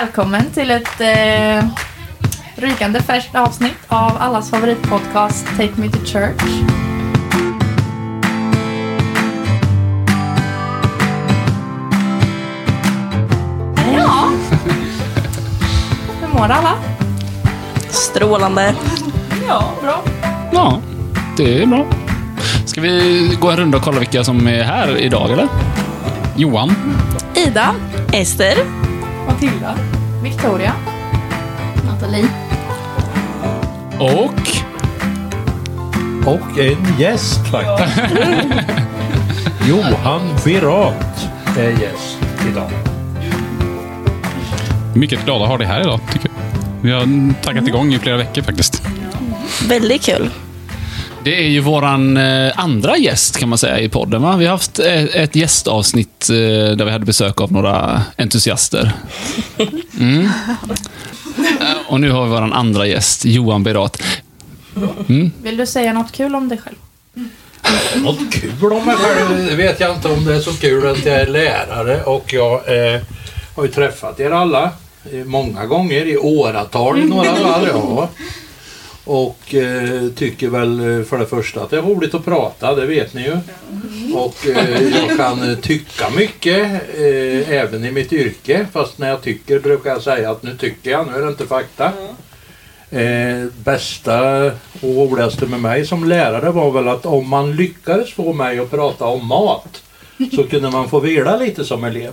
[0.00, 1.64] Välkommen till ett eh,
[2.56, 6.42] rykande färskt avsnitt av allas favoritpodcast Take Me To Church.
[13.96, 14.30] Ja.
[16.20, 16.74] Hur mår alla?
[17.90, 18.74] Strålande.
[19.48, 20.02] Ja, bra.
[20.52, 20.80] Ja,
[21.36, 21.86] det är bra.
[22.66, 25.48] Ska vi gå en runda och kolla vilka som är här idag, eller?
[26.36, 26.74] Johan.
[27.34, 27.74] Ida.
[28.12, 28.83] Ester.
[29.26, 29.78] Matilda.
[30.22, 30.72] Victoria.
[31.86, 32.28] Nathalie.
[33.98, 34.48] Och...
[36.26, 37.98] Och en gäst faktiskt.
[39.68, 41.28] Johan Pirat
[41.58, 42.18] är gäst
[42.50, 42.70] idag.
[44.94, 46.34] Mycket glada att ha dig här idag, tycker jag.
[46.82, 48.82] Vi har taggat igång i flera veckor faktiskt.
[49.68, 50.30] Väldigt kul.
[51.24, 54.22] Det är ju våran eh, andra gäst kan man säga i podden.
[54.22, 54.36] Va?
[54.36, 56.36] Vi har haft eh, ett gästavsnitt eh,
[56.76, 58.92] där vi hade besök av några entusiaster.
[60.00, 60.28] Mm.
[61.88, 64.02] Och nu har vi våran andra gäst, Johan Berat.
[65.42, 66.76] Vill du säga något kul om dig själv?
[67.96, 71.04] Något kul om mig själv det vet jag inte om det är så kul att
[71.04, 73.00] jag är lärare och jag eh,
[73.56, 74.70] har ju träffat er alla
[75.24, 77.68] många gånger i åratal i några fall.
[77.72, 78.08] Ja.
[79.04, 82.86] Och eh, tycker väl eh, för det första att det är roligt att prata, det
[82.86, 83.36] vet ni ju.
[84.14, 86.64] Och eh, jag kan eh, tycka mycket
[86.98, 88.66] eh, även i mitt yrke.
[88.72, 91.46] Fast när jag tycker brukar jag säga att nu tycker jag, nu är det inte
[91.46, 91.92] fakta.
[92.90, 94.44] Eh, bästa
[94.80, 98.70] och roligaste med mig som lärare var väl att om man lyckades få mig att
[98.70, 99.82] prata om mat
[100.34, 102.12] så kunde man få vila lite som elev.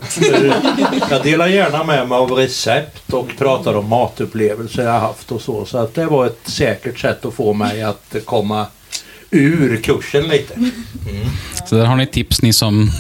[1.10, 5.66] Jag delar gärna med mig av recept och pratar om matupplevelser jag haft och så.
[5.66, 8.66] Så att det var ett säkert sätt att få mig att komma
[9.32, 10.54] ur kursen lite.
[11.66, 12.92] Så där har ni tips, ni som,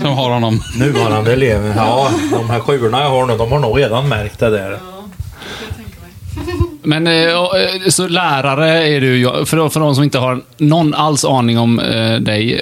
[0.00, 0.62] som har honom.
[0.78, 4.50] Nuvarande elever, ja de här sjuorna jag har nu, de har nog redan märkt det
[4.50, 4.91] där.
[6.82, 11.24] Men eh, eh, så lärare är du för, för de som inte har någon alls
[11.24, 12.60] aning om eh, dig.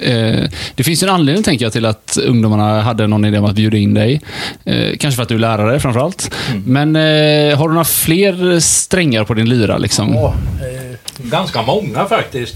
[0.75, 3.55] Det finns ju en anledning, tänker jag, till att ungdomarna hade någon idé om att
[3.55, 4.21] bjuda in dig.
[4.99, 6.35] Kanske för att du är lärare framförallt.
[6.65, 9.77] Men eh, har du några fler strängar på din lyra?
[9.77, 10.13] Liksom?
[10.13, 10.33] Ja,
[11.17, 12.55] ganska många faktiskt.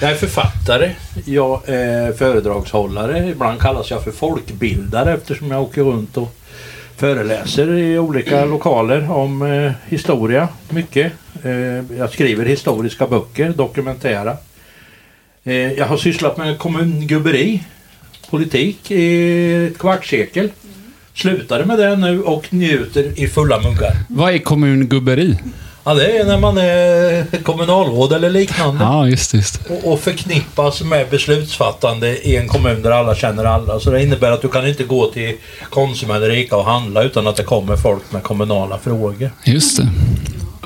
[0.00, 0.90] Jag är författare,
[1.24, 6.39] jag är föredragshållare, ibland kallas jag för folkbildare eftersom jag åker runt och
[7.00, 11.12] föreläser i olika lokaler om eh, historia, mycket.
[11.42, 11.52] Eh,
[11.98, 14.36] jag skriver historiska böcker, dokumentära.
[15.44, 17.62] Eh, jag har sysslat med kommungubberi,
[18.30, 20.50] politik i ett kvartssekel.
[21.14, 23.92] Slutade med det nu och njuter i fulla muggar.
[24.08, 25.38] Vad är kommungubberi?
[25.84, 28.84] Ja, det är när man är kommunalråd eller liknande.
[28.84, 29.34] Ja, just.
[29.34, 29.60] Just.
[29.70, 33.80] Och, och förknippas med beslutsfattande i en kommun där alla känner alla.
[33.80, 35.36] Så det innebär att du kan inte gå till
[35.70, 39.30] Konsum eller Ica och handla utan att det kommer folk med kommunala frågor.
[39.44, 39.88] Just det.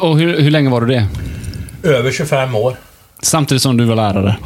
[0.01, 1.07] Och hur, hur länge var du det?
[1.83, 2.77] Över 25 år.
[3.23, 4.37] Samtidigt som du var lärare?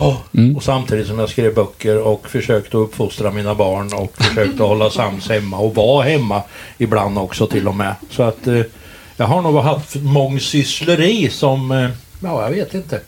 [0.57, 5.29] Och samtidigt som jag skrev böcker och försökte uppfostra mina barn och försökte hålla sams
[5.29, 6.43] hemma och vara hemma
[6.79, 7.95] ibland också till och med.
[8.11, 8.61] Så att eh,
[9.21, 11.91] jag har nog haft mångsyssleri som, eh,
[12.23, 13.01] ja jag vet inte.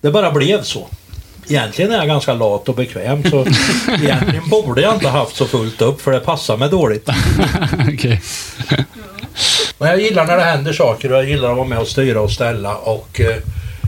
[0.00, 0.88] Det bara blev så.
[1.48, 3.46] Egentligen är jag ganska lat och bekväm så
[3.88, 7.08] egentligen borde jag inte haft så fullt upp för det passar mig dåligt.
[7.94, 8.22] Okej.
[9.78, 12.20] Men jag gillar när det händer saker och jag gillar att vara med och styra
[12.20, 13.36] och ställa och eh,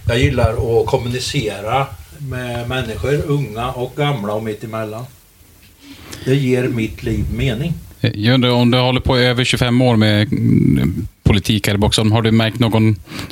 [0.09, 1.87] jag gillar att kommunicera
[2.19, 5.07] med människor, unga och gamla och mitt emellan.
[6.25, 7.75] Det ger mitt liv mening.
[8.15, 11.79] Jag undrar om du håller på i över 25 år med mm, politik här i
[11.79, 12.89] Boxholm, har du märkt någon,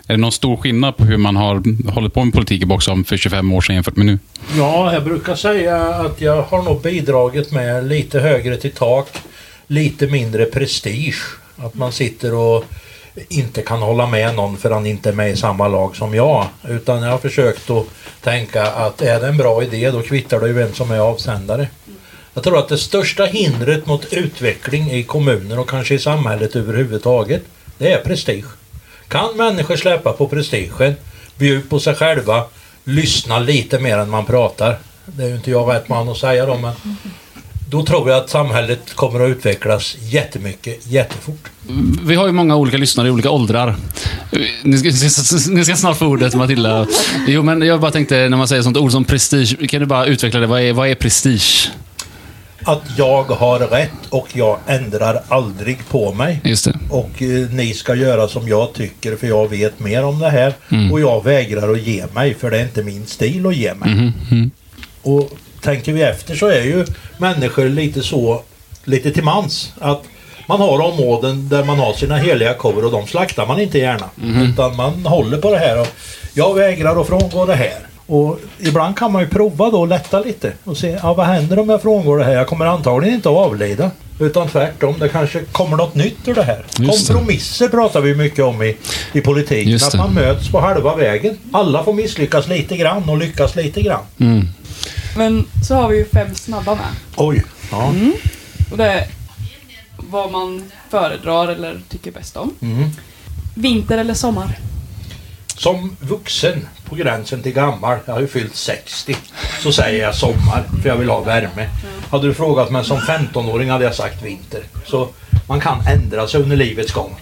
[0.06, 3.04] är det någon stor skillnad på hur man har hållit på med politik i Boxholm
[3.04, 4.18] för 25 år sedan jämfört med nu?
[4.56, 9.08] Ja, jag brukar säga att jag har nog bidragit med lite högre till tak,
[9.66, 11.22] lite mindre prestige.
[11.56, 12.64] Att man sitter och
[13.28, 16.46] inte kan hålla med någon för han inte är med i samma lag som jag.
[16.68, 17.86] Utan jag har försökt att
[18.20, 21.68] tänka att är det en bra idé då kvittar det ju vem som är avsändare.
[22.34, 27.42] Jag tror att det största hindret mot utveckling i kommuner och kanske i samhället överhuvudtaget,
[27.78, 28.44] det är prestige.
[29.08, 30.94] Kan människor släppa på prestigen,
[31.38, 32.44] bjuda på sig själva,
[32.84, 34.78] lyssna lite mer än man pratar.
[35.06, 36.72] Det är ju inte jag rätt man att säga då, men
[37.70, 41.48] då tror jag att samhället kommer att utvecklas jättemycket, jättefort.
[42.02, 43.76] Vi har ju många olika lyssnare i olika åldrar.
[44.62, 44.88] Ni ska,
[45.50, 46.86] ni ska snart få ordet, Matilda.
[47.26, 50.06] Jo, men jag bara tänkte, när man säger sånt ord som prestige, kan du bara
[50.06, 50.46] utveckla det?
[50.46, 51.70] Vad är, vad är prestige?
[52.64, 56.40] Att jag har rätt och jag ändrar aldrig på mig.
[56.44, 56.78] Just det.
[56.90, 60.54] Och eh, ni ska göra som jag tycker för jag vet mer om det här.
[60.68, 60.92] Mm.
[60.92, 63.88] Och jag vägrar att ge mig för det är inte min stil att ge mig.
[63.88, 64.50] Mm-hmm.
[65.02, 65.30] Och
[65.60, 66.86] tänker vi efter så är ju
[67.18, 68.42] människor lite så,
[68.84, 69.72] lite till mans.
[69.78, 70.02] Att
[70.48, 74.10] man har områden där man har sina heliga kor och de slaktar man inte gärna.
[74.42, 75.88] Utan man håller på det här och
[76.34, 77.78] jag vägrar att frångå det här.
[78.12, 81.58] Och ibland kan man ju prova då och lätta lite och se ja, vad händer
[81.58, 82.32] om jag frångår det här.
[82.32, 83.90] Jag kommer antagligen inte att avlida.
[84.20, 86.64] Utan tvärtom, det kanske kommer något nytt ur det här.
[86.78, 87.14] Just det.
[87.14, 88.76] Kompromisser pratar vi mycket om i,
[89.12, 89.72] i politiken.
[89.72, 89.98] Just Att det.
[89.98, 91.38] man möts på halva vägen.
[91.52, 94.04] Alla får misslyckas lite grann och lyckas lite grann.
[94.18, 94.48] Mm.
[95.16, 96.90] Men så har vi ju fem snabba med.
[97.16, 97.44] Oj.
[97.70, 97.92] Ja.
[98.70, 99.06] Och det är
[99.96, 102.54] vad man föredrar eller tycker bäst om.
[102.60, 102.90] Mm.
[103.54, 104.58] Vinter eller sommar?
[105.62, 109.16] Som vuxen på gränsen till gammal, jag har ju fyllt 60,
[109.60, 111.68] så säger jag sommar för jag vill ha värme.
[112.10, 114.60] Hade du frågat mig som 15-åring hade jag sagt vinter.
[114.86, 115.08] Så
[115.48, 117.16] man kan ändra sig under livets gång.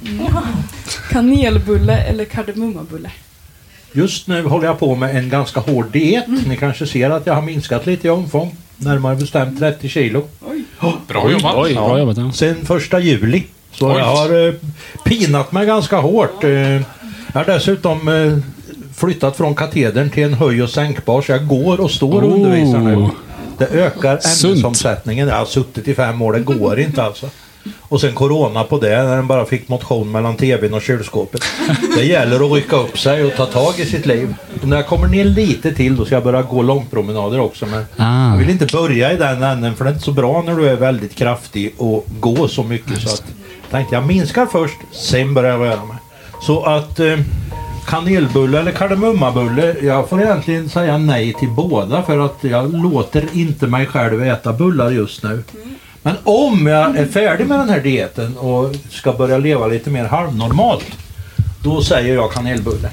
[1.11, 3.11] Kanelbulle eller kardemummabulle?
[3.93, 6.25] Just nu håller jag på med en ganska hård diet.
[6.47, 8.57] Ni kanske ser att jag har minskat lite i omfång.
[8.77, 10.25] Närmare bestämt 30 kilo.
[10.41, 10.65] Oj.
[11.09, 11.55] Bra jobbat.
[11.57, 12.17] Oj, bra jobbat.
[12.17, 12.33] Ja.
[12.33, 13.47] Sen första juli.
[13.73, 13.99] Så Oj.
[13.99, 14.55] jag har eh,
[15.05, 16.45] pinat mig ganska hårt.
[16.45, 16.81] Eh,
[17.33, 18.39] jag har dessutom eh,
[18.97, 22.35] flyttat från katedern till en höj och sänkbar så jag går och står och Oh.
[22.35, 23.09] undervisar nu.
[23.59, 24.45] Det ökar Sunt.
[24.53, 25.29] ämnesomsättningen.
[25.29, 27.27] Jag har suttit i fem år, det går inte alltså.
[27.81, 31.43] Och sen corona på det, när den bara fick motion mellan tvn och kylskåpet.
[31.97, 34.35] Det gäller att rycka upp sig och ta tag i sitt liv.
[34.63, 37.67] Och när jag kommer ner lite till då ska jag börja gå långpromenader också.
[37.67, 38.31] Men Ah.
[38.31, 40.69] jag vill inte börja i den änden för det är inte så bra när du
[40.69, 43.01] är väldigt kraftig och går så mycket.
[43.03, 43.25] Så att,
[43.71, 45.97] tänkte jag minskar först, sen börjar jag röra mig.
[46.41, 47.19] Så att eh,
[47.87, 53.67] kanelbulle eller kardemummabulle, jag får egentligen säga nej till båda för att jag låter inte
[53.67, 55.43] mig själv äta bullar just nu.
[56.03, 60.05] Men om jag är färdig med den här dieten och ska börja leva lite mer
[60.05, 60.87] halvnormalt,
[61.63, 62.91] då säger jag kanelbulle.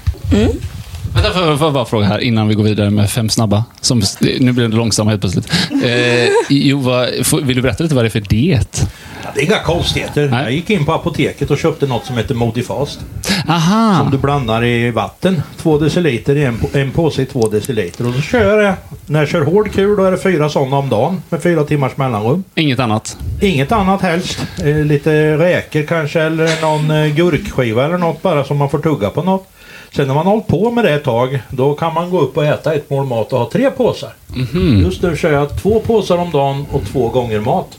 [1.13, 3.63] Vänta, får jag bara fråga här innan vi går vidare med fem snabba?
[3.81, 4.01] Som,
[4.39, 5.51] nu blir det långsamma helt plötsligt.
[5.83, 7.09] Eh, jo, vad,
[7.43, 8.87] vill du berätta lite vad det är för diet?
[9.23, 10.27] Ja, det är inga konstigheter.
[10.29, 10.43] Nej.
[10.43, 12.99] Jag gick in på apoteket och köpte något som heter Modifast.
[13.47, 13.97] Aha!
[14.03, 15.41] Som du blandar i vatten.
[15.57, 18.07] Två deciliter i en, en påse i två deciliter.
[18.07, 18.73] Och så kör jag.
[19.05, 21.21] När jag kör hård kur då är det fyra sådana om dagen.
[21.29, 22.43] Med fyra timmars mellanrum.
[22.55, 23.17] Inget annat?
[23.41, 24.47] Inget annat helst.
[24.63, 29.09] Eh, lite räkor kanske eller någon eh, gurkskiva eller något bara som man får tugga
[29.09, 29.47] på något.
[29.95, 32.45] Sen när man hållit på med det ett tag, då kan man gå upp och
[32.45, 34.13] äta ett mål mat och ha tre påsar.
[34.35, 34.81] Mhm.
[34.85, 37.77] Just nu kör jag två påsar om dagen och två gånger mat.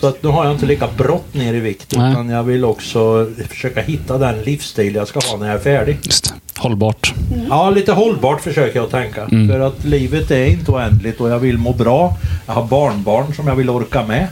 [0.00, 2.12] Så att nu har jag inte lika brått ner i vikt Nej.
[2.12, 5.98] utan jag vill också försöka hitta den livsstil jag ska ha när jag är färdig.
[6.02, 6.30] Just det.
[6.60, 7.14] Hållbart.
[7.48, 9.28] Ja, lite hållbart försöker jag tänka.
[9.28, 12.16] För att livet är inte oändligt och jag vill må bra.
[12.46, 14.26] Jag har barnbarn som jag vill orka med.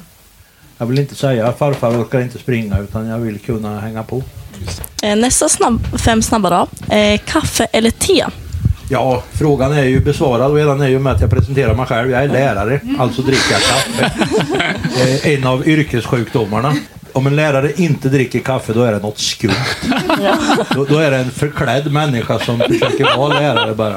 [0.79, 4.23] Jag vill inte säga att farfar orkar inte springa utan jag vill kunna hänga på.
[5.03, 6.95] Eh, Nästa snabb, fem snabba då.
[6.95, 8.25] Eh, kaffe eller te?
[8.89, 12.11] Ja, frågan är ju besvarad redan är ju med att jag presenterar mig själv.
[12.11, 14.13] Jag är lärare, alltså dricker jag kaffe.
[15.01, 16.75] Eh, en av yrkessjukdomarna.
[17.13, 19.53] Om en lärare inte dricker kaffe då är det något skumt.
[20.75, 23.97] Då, då är det en förklädd människa som försöker vara lärare bara.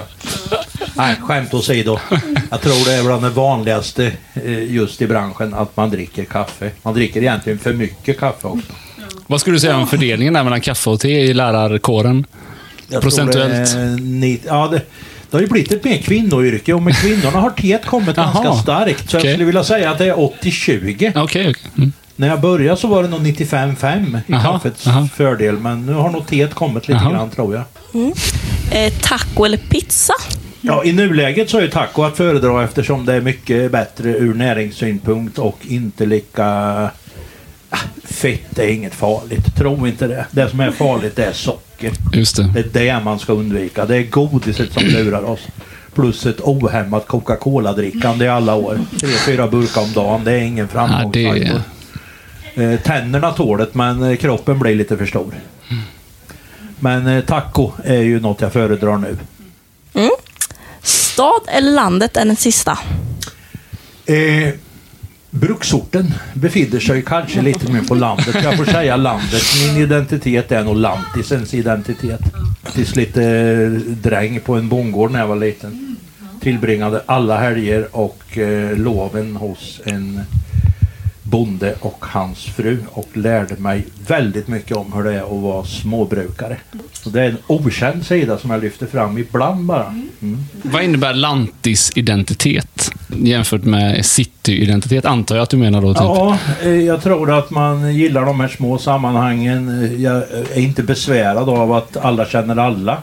[0.94, 2.00] Nej, skämt åsido.
[2.50, 6.71] Jag tror det är bland det vanligaste eh, just i branschen att man dricker kaffe.
[6.83, 8.74] Man dricker egentligen för mycket kaffe också.
[9.27, 12.25] Vad skulle du säga om fördelningen där mellan kaffe och te i lärarkåren?
[12.89, 13.71] Jag Procentuellt?
[13.71, 14.81] Tror det, är ni, ja, det,
[15.30, 18.53] det har ju blivit ett mer kvinnoyrke och med kvinnorna har teet kommit Jaha, ganska
[18.63, 19.09] starkt.
[19.09, 19.27] Så okej.
[19.30, 21.11] jag skulle vilja säga att det är 80-20.
[21.16, 21.56] Okej, okej.
[21.78, 21.94] Mm.
[22.16, 25.09] När jag började så var det nog 95-5 i kaffets jaha.
[25.16, 25.57] fördel.
[25.57, 27.11] Men nu har nog teet kommit lite Jaha.
[27.11, 27.63] grann tror jag.
[28.71, 30.13] Eh, taco eller pizza?
[30.61, 34.33] Ja, I nuläget så är ju taco att föredra eftersom det är mycket bättre ur
[34.33, 36.45] näringssynpunkt och inte lika...
[37.69, 39.56] Ah, Fett är inget farligt.
[39.57, 40.25] Tro inte det.
[40.31, 41.69] Det som är farligt är socker.
[42.14, 42.44] Just det.
[42.54, 43.86] Det är det man ska undvika.
[43.86, 45.40] Det är godiset som lurar oss.
[45.95, 48.80] Plus ett ohämmat Coca-Cola-drickande i alla år.
[49.00, 50.24] Tre, fyra burkar om dagen.
[50.24, 50.83] Det är ingen Ja,
[51.14, 51.62] det framgångsfaktor.
[52.64, 55.33] Eh, Tänderna tål det, men eh, kroppen blir lite för stor.
[56.80, 59.18] Men eh, taco är ju något jag föredrar nu.
[60.81, 62.80] Stad eller landet är den sista.
[64.06, 64.54] Eh,
[65.31, 68.44] bruksorten befinner sig kanske lite mer på landet.
[68.44, 69.44] Jag får säga landet.
[69.68, 72.21] Min identitet är nog lantisens identitet.
[72.74, 75.98] Tills lite eh, dräng på en bondgård när jag var liten.
[76.42, 80.21] Tillbringade alla helger och eh, loven hos en
[81.24, 85.66] bonde och hans fru och lärde mig väldigt mycket om hur det är att vara
[85.66, 86.57] småbrukare.
[86.94, 89.95] Så det är en okänd sida som jag lyfter fram ibland bara.
[90.21, 90.45] Mm.
[90.64, 95.06] Vad innebär lantisidentitet jämfört med cityidentitet?
[95.06, 95.94] Antar jag att du menar då?
[95.94, 96.02] Typ.
[96.02, 99.83] Ja, eh, jag tror att man gillar de här små sammanhangen.
[99.83, 100.18] Eh, Jag
[100.54, 102.97] är inte besvärad av att alla känner alla.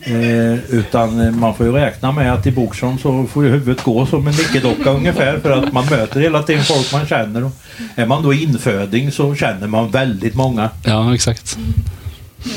[0.00, 3.84] Eh, utan eh, man får ju räkna med att i Boxholm så får ju huvudet
[3.84, 7.44] gå som en nickedocka ungefär för att man möter hela tiden folk man känner.
[7.44, 7.52] Och
[7.94, 10.70] är man då inföding så känner man väldigt många.
[10.84, 11.58] Ja, exakt.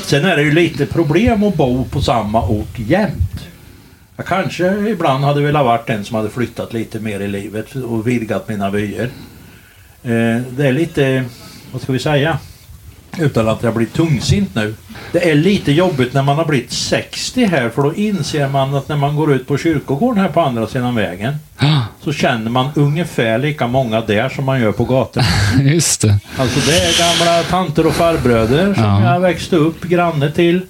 [0.04, 3.46] Sen är det ju lite problem att bo på samma ort jämt.
[4.20, 8.08] Jag kanske ibland hade velat varit en som hade flyttat lite mer i livet och
[8.08, 9.04] vidgat mina vyer.
[10.02, 11.24] Eh, det är lite,
[11.72, 12.38] vad ska vi säga,
[13.18, 14.74] utan att jag blir tungsint nu.
[15.12, 18.88] Det är lite jobbigt när man har blivit 60 här för då inser man att
[18.88, 21.34] när man går ut på kyrkogården här på andra sidan vägen
[22.04, 25.24] så känner man ungefär lika många där som man gör på gatan.
[25.60, 26.18] just det.
[26.36, 29.12] Alltså det är gamla tanter och farbröder som Ja.
[29.14, 30.60] jag växte upp granne till.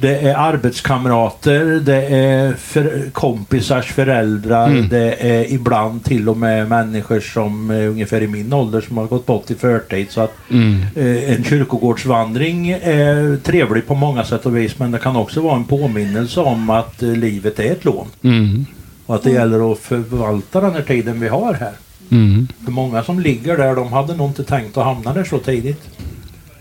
[0.00, 4.88] Det är arbetskamrater, det är för, kompisars föräldrar, Mm.
[4.88, 9.06] det är ibland till och med människor som är ungefär i min ålder som har
[9.06, 10.06] gått bort i förtid.
[10.10, 10.80] Så att Mm.
[10.96, 15.56] eh, en kyrkogårdsvandring är trevlig på många sätt och vis men det kan också vara
[15.56, 18.06] en påminnelse om att eh, livet är ett lån.
[18.22, 18.66] Mm.
[19.06, 21.72] Och att det gäller att förvalta den här tiden vi har här.
[22.10, 22.48] Mm.
[22.64, 25.82] För många som ligger där, de hade nog inte tänkt att hamna där så tidigt.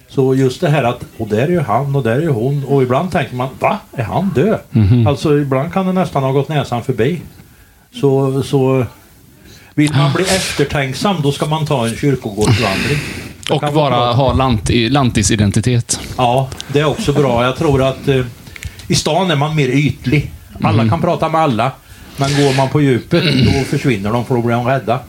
[0.10, 2.64] Så just det här att, och där är ju han och där är ju hon.
[2.64, 3.78] Och ibland tänker man, va?
[3.94, 4.60] Är han död?
[4.72, 5.08] Mhm.
[5.08, 7.22] Alltså ibland kan det nästan ha gått näsan förbi.
[8.02, 8.86] Så, så
[9.74, 12.98] vill man bli eftertänksam då ska man ta en kyrkogårdsvandring.
[13.52, 14.14] Och vara bara bra.
[14.14, 16.00] ha lant, lantisidentitet.
[16.18, 17.44] Ja, det är också bra.
[17.44, 18.26] Jag tror att eh,
[18.88, 20.32] i stan är man mer ytlig.
[20.64, 21.72] Alla kan prata med alla.
[22.18, 25.00] Men går man på djupet då försvinner de för då blir de rädda.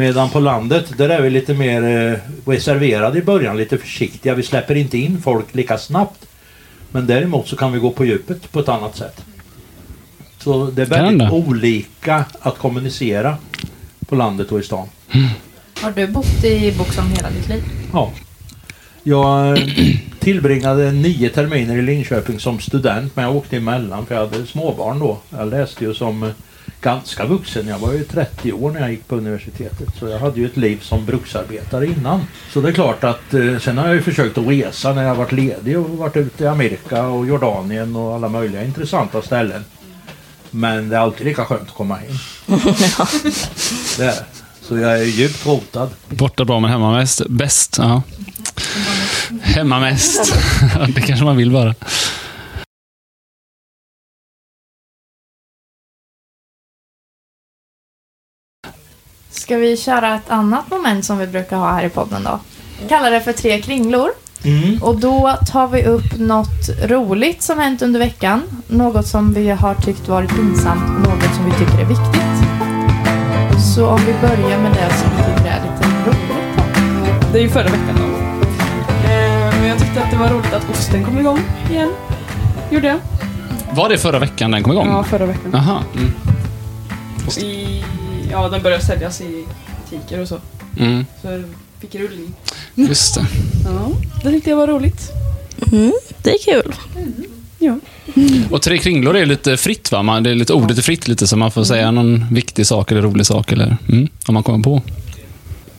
[0.00, 2.18] Medan på landet, där är vi lite mer eh,
[2.50, 4.34] reserverade i början, lite försiktiga.
[4.34, 6.26] Vi släpper inte in folk lika snabbt.
[6.90, 9.24] Men däremot så kan vi gå på djupet på ett annat sätt.
[10.38, 13.36] Så det är väldigt olika att kommunicera
[14.06, 14.88] på landet och i stan.
[15.82, 17.62] Har du bott i Boxholm hela ditt liv?
[17.92, 18.12] Ja.
[19.02, 19.64] Jag eh,
[20.18, 24.98] tillbringade nio terminer i Linköping som student men jag åkte emellan för jag hade småbarn
[24.98, 25.18] då.
[25.30, 26.30] Jag läste ju som eh,
[26.80, 27.68] ganska vuxen.
[27.68, 29.88] Jag var ju 30 år när jag gick på universitetet.
[29.98, 32.26] Så jag hade ju ett liv som bruksarbetare innan.
[32.52, 35.14] Så det är klart att eh, sen har jag ju försökt att resa när jag
[35.14, 39.64] varit ledig och varit ute i Amerika och Jordanien och alla möjliga intressanta ställen.
[40.50, 42.16] Men det är alltid lika skönt att komma hem.
[43.98, 44.24] Det.
[44.62, 45.88] Så jag är djupt rotad.
[46.08, 47.26] Borta bra men hemma mest.
[47.26, 47.76] Bäst.
[47.78, 48.02] Ja.
[49.42, 50.34] Hemma mest.
[50.94, 51.74] det kanske man vill vara.
[59.50, 62.40] Ska vi köra ett annat moment som vi brukar ha här i podden då?
[62.82, 64.10] Vi kallar det för tre kringlor.
[64.44, 64.82] Mm.
[64.82, 68.42] Och då tar vi upp något roligt som hänt under veckan.
[68.68, 72.36] Något som vi har tyckt varit pinsamt och något som vi tycker är viktigt.
[73.74, 77.32] Så om vi börjar med det som vi tycker är lite roligt då.
[77.32, 78.06] Det är ju förra veckan då.
[79.58, 81.40] Men jag tyckte att det var roligt att osten kom igång
[81.70, 81.90] igen.
[82.70, 82.98] Gjorde jag.
[83.76, 84.88] Var det förra veckan den kom igång?
[84.88, 85.54] Ja, förra veckan.
[85.54, 85.82] Aha.
[85.94, 86.12] Mm.
[87.38, 87.84] I,
[88.30, 89.44] ja, den började säljas i
[89.90, 90.40] butiker och så.
[90.78, 91.06] Mm.
[91.22, 91.44] Så jag
[91.80, 92.34] fick rullning.
[92.74, 93.26] Just det.
[93.64, 93.90] Ja,
[94.22, 95.10] det tyckte jag var roligt.
[95.72, 96.74] Mm, det är kul.
[97.58, 97.78] Ja.
[98.50, 100.02] Och Tre kringlor är lite fritt va?
[100.02, 102.90] Man, det är lite ordet är fritt lite så man får säga någon viktig sak
[102.90, 104.82] eller rolig sak eller mm, om man kommer på.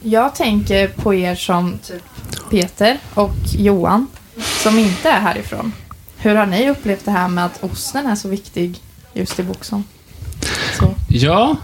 [0.03, 2.03] Jag tänker på er som typ
[2.49, 4.07] Peter och Johan
[4.63, 5.73] som inte är härifrån.
[6.17, 8.79] Hur har ni upplevt det här med att osten är så viktig
[9.13, 9.83] just i Boxholm?
[11.07, 11.55] Ja,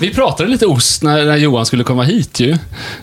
[0.00, 2.56] vi pratade lite ost när, när Johan skulle komma hit ju.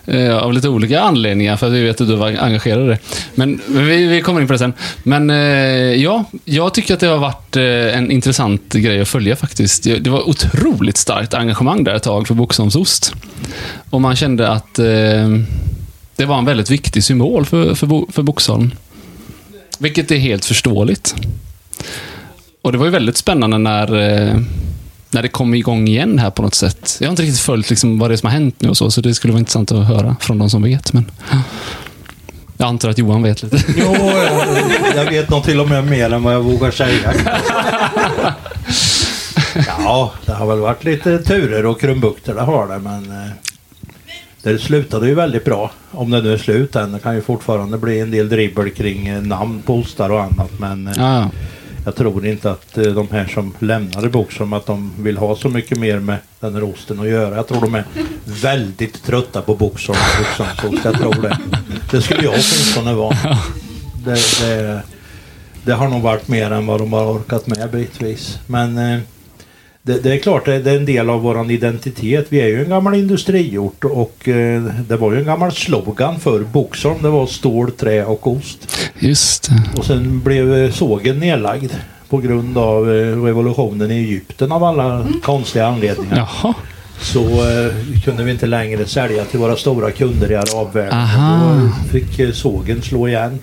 [0.06, 3.00] Eh, av lite olika anledningar, för att vi vet att du var engagerad i det.
[3.36, 4.74] Men vi, vi kommer in på det sen.
[5.04, 5.38] Men eh,
[6.04, 9.84] ja, jag tycker att det har varit eh, en intressant grej att följa faktiskt.
[9.84, 13.14] Det, det var otroligt starkt engagemang där ett tag för Boxholmsost.
[13.90, 14.86] Och man kände att eh,
[16.16, 18.72] det var en väldigt viktig symbol för, för, för Boxholm.
[19.80, 21.16] Vilket är helt förståeligt.
[22.62, 24.36] Och det var ju väldigt spännande när, eh,
[25.12, 26.98] när det kom igång igen här på något sätt.
[27.00, 28.92] Jag har inte riktigt följt liksom vad det är som har hänt nu och så,
[28.92, 30.94] så det skulle vara intressant att höra från de som vet.
[30.94, 31.12] Men
[32.58, 33.58] jag antar att Johan vet lite.
[33.78, 37.14] Jo, jag, jag vet nog till och med mer än vad jag vågar säga.
[39.68, 43.32] Ja, det har väl varit lite turer och krumbukter, det har det, men eh,
[44.44, 45.72] det slutade ju väldigt bra.
[45.92, 46.92] Om det nu är slut än.
[46.92, 50.52] Det kan ju fortfarande bli en del dribbel kring eh, namn på ostar och annat,
[50.60, 51.30] men Ja,
[51.88, 55.50] jag tror inte att eh, de här som lämnade Boxholm att de vill ha så
[55.50, 57.36] mycket mer med den här osten att göra.
[57.36, 57.84] Jag tror de är
[58.26, 60.86] väldigt trötta på Boxholm och Boxholmsost.
[60.86, 61.38] Jag tror det.
[61.92, 63.18] Det skulle jag åtminstone vara.
[64.06, 64.82] Det, det,
[65.66, 68.40] det har nog varit mer än vad de har orkat med bitvis.
[68.48, 69.00] Men eh,
[69.88, 72.26] det, det är klart, det, det är en del av vår identitet.
[72.30, 76.40] Vi är ju en gammal industriort och eh, det var ju en gammal slogan för
[76.40, 76.98] Boxholm.
[77.02, 78.80] Det var stål, trä och ost.
[79.00, 79.80] just det.
[79.80, 81.72] Och sen blev eh, sågen nedlagd
[82.10, 86.18] på grund av eh, revolutionen i Egypten av alla konstiga anledningar.
[86.18, 86.54] Jaha.
[87.02, 91.00] Så eh, kunde vi inte längre sälja till våra stora kunder i arabvärlden.
[91.00, 91.62] Aha.
[91.62, 93.40] Då fick sågen slå igen.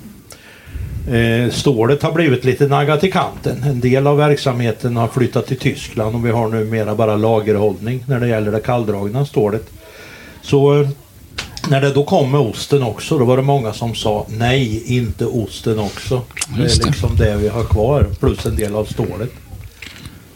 [1.11, 3.63] Eh, stålet har blivit lite naggat i kanten.
[3.63, 8.21] En del av verksamheten har flyttat till Tyskland och vi har numera bara lagerhållning när
[8.21, 9.71] det gäller det kalldragna stålet.
[10.43, 10.89] Så eh,
[11.69, 15.27] när det då kom med osten också, då var det många som sa nej, inte
[15.27, 16.23] osten också.
[16.57, 16.91] Det Just är det.
[16.91, 19.31] liksom det vi har kvar, plus en del av stålet.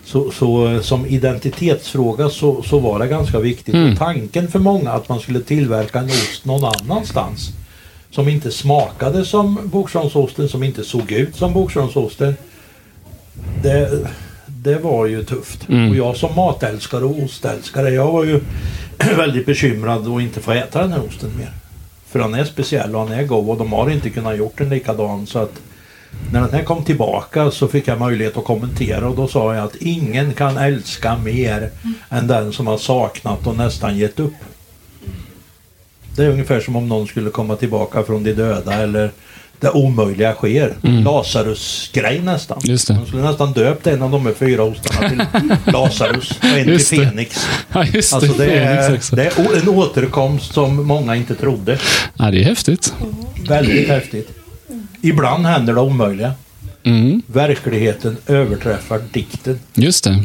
[0.05, 3.75] Så, så eh, som identitetsfråga så, så var det ganska viktigt.
[3.75, 3.97] Mm.
[3.97, 7.53] Tanken för många att man skulle tillverka en ost någon annanstans
[8.11, 12.37] som inte smakade som Boxholmsosten, som inte såg ut som Boxholmsosten.
[13.63, 14.09] Det,
[14.47, 15.69] det var ju tufft.
[15.69, 15.91] Mm.
[15.91, 18.41] Och jag som matälskare och ostälskare, jag var ju
[19.17, 21.53] väldigt bekymrad att inte få äta den här osten mer.
[22.11, 24.69] För han är speciell och han är god och de har inte kunnat gjort den
[24.69, 25.61] likadan så att
[26.33, 29.65] när den här kom tillbaka så fick jag möjlighet att kommentera och då sa jag
[29.65, 31.71] att ingen kan älska mer
[32.11, 34.35] än den som har saknat och nästan gett upp.
[36.19, 39.11] Det är ungefär som om någon skulle komma tillbaka från de döda eller
[39.61, 40.75] det omöjliga sker.
[40.83, 42.59] Lazarus-grej nästan.
[42.65, 42.95] Just det.
[42.95, 46.73] Man skulle nästan döpt en av de här fyra ostarna till Lazarus och en till
[46.73, 46.79] det.
[46.79, 47.47] Fenix.
[47.73, 51.79] Ja, just Alltså det är, det är en återkomst som många inte trodde.
[52.19, 52.95] Ja, det är häftigt.
[53.49, 54.29] Väldigt häftigt.
[55.03, 56.33] Ibland händer det omöjliga.
[56.83, 57.23] Mm.
[57.27, 59.61] Verkligheten överträffar dikten.
[59.75, 60.23] Just det.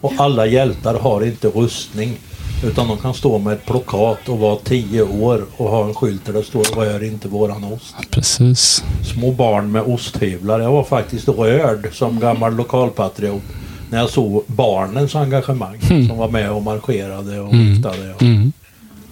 [0.00, 2.16] Och alla hjältar har inte rustning.
[2.64, 6.26] Utan de kan stå med ett plakat och vara tio år och ha en skylt
[6.26, 7.94] där det står rör inte våran ost.
[8.10, 8.84] Precis.
[9.14, 10.60] Små barn med osthyvlar.
[10.60, 13.42] Jag var faktiskt rörd som gammal lokalpatriot
[13.90, 18.14] när jag såg barnens engagemang som var med och marscherade och viftade.
[18.14, 18.22] Och...
[18.22, 18.52] Mm.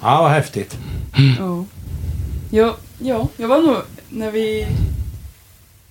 [0.02, 0.78] Ja, vad häftigt.
[1.38, 1.64] Ja.
[2.50, 3.76] Ja, ja, jag var nog,
[4.08, 4.66] när vi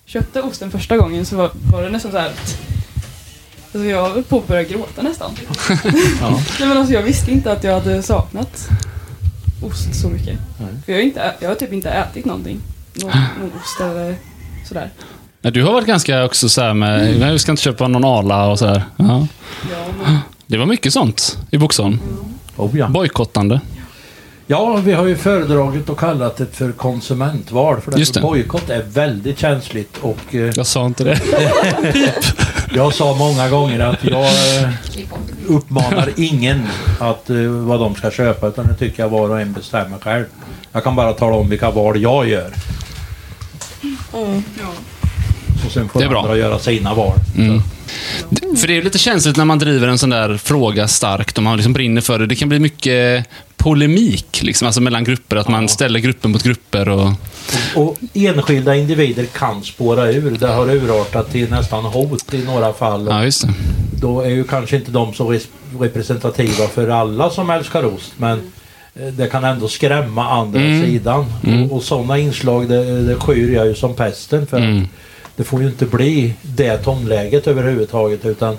[0.06, 2.58] köpte osten första gången så var, var det nästan så här att
[3.76, 5.32] Alltså jag höll på att börja gråta nästan.
[6.22, 6.30] Ja.
[6.60, 8.70] Nej men alltså jag visste inte att jag hade saknat
[9.62, 10.40] ost så mycket.
[10.60, 10.70] Nej.
[10.86, 12.60] För jag har, inte, jag har typ inte ätit någonting.
[12.94, 14.16] Någon, någon ost eller
[14.68, 14.90] sådär.
[15.42, 18.06] Ja, du har varit ganska också så här med, "Nej, vi ska inte köpa någon
[18.06, 18.84] Arla och så här.
[18.98, 19.28] Ja.
[19.72, 22.00] Ja, men, Det var mycket sånt i Boxholm.
[22.58, 22.88] Oh, ja.
[22.88, 23.62] Bojkottande.
[24.48, 27.82] ja, vi har ju föredragit och kallat det för konsumentval.
[27.82, 28.20] För Just det.
[28.20, 28.22] det.
[28.22, 31.20] bojkott är väldigt känsligt och eh, Jag sa inte det.
[32.76, 34.70] Jag sa många gånger att jag eh,
[35.48, 36.68] uppmanar ingen
[37.00, 40.26] att eh, vad de ska köpa utan det tycker jag var och en bestämmer själv.
[40.72, 42.52] Jag kan bara tala om vilka val jag gör.
[44.12, 44.20] ja.
[45.66, 46.22] Och sen får Det är bra.
[46.22, 47.14] andra göra sina val.
[47.38, 47.62] Mm.
[48.58, 51.44] För det är ju lite känsligt när man driver en sån där fråga starkt och
[51.44, 52.26] man liksom brinner för det.
[52.28, 55.36] Det kan bli mycket polemik liksom, alltså mellan grupper.
[55.36, 56.90] Att man ställer grupper mot grupper.
[56.90, 57.12] Och,
[57.76, 60.38] Och enskilda individer kan spåra ur.
[60.40, 63.08] Det har urartat till nästan hot i några fall.
[63.10, 63.54] ja, just det.
[64.02, 65.48] Då är ju kanske inte de så res-
[65.80, 68.14] representativa för alla som älskar ost.
[68.18, 68.52] Men
[68.96, 70.86] eh, det kan ändå skrämma andra Mm.
[70.86, 71.26] sidan.
[71.44, 71.64] Mm.
[71.64, 74.48] Och, och sådana inslag det, det skyr jag ju som pesten.
[74.48, 74.84] För Mm.
[74.84, 74.90] att
[75.36, 78.26] det får ju inte bli det tonläget överhuvudtaget.
[78.26, 78.58] Utan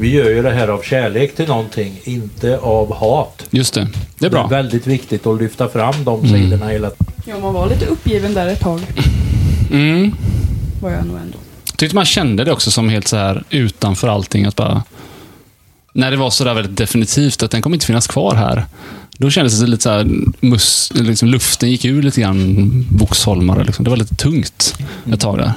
[0.00, 2.00] vi gör ju det här av kärlek till någonting.
[2.04, 3.42] Inte av hat.
[3.50, 3.88] Just det.
[4.18, 4.46] Det är bra.
[4.46, 6.30] väldigt viktigt att lyfta fram de Mm.
[6.42, 6.90] sidorna hela
[7.28, 8.80] ja, man var lite uppgiven där ett tag.
[9.70, 10.14] Mm.
[10.80, 11.38] Var jag nog ändå.
[11.76, 14.44] Tyckte man kände det också som helt så här utanför allting.
[14.44, 14.82] Att bara,
[15.92, 18.64] när det var så där väldigt definitivt att den kommer inte finnas kvar här.
[19.18, 20.08] Då kändes det lite så här,
[20.40, 23.64] mus, liksom luften gick ur lite grann, Boxholmare.
[23.64, 23.84] Liksom.
[23.84, 24.78] Det var lite tungt
[25.12, 25.52] ett tag där.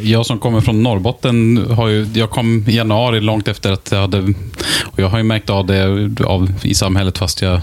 [0.00, 4.00] Jag som kommer från Norrbotten, har ju, jag kom i januari långt efter att jag
[4.00, 4.34] hade...
[4.82, 7.60] Och jag har ju märkt av det av, i samhället fast jag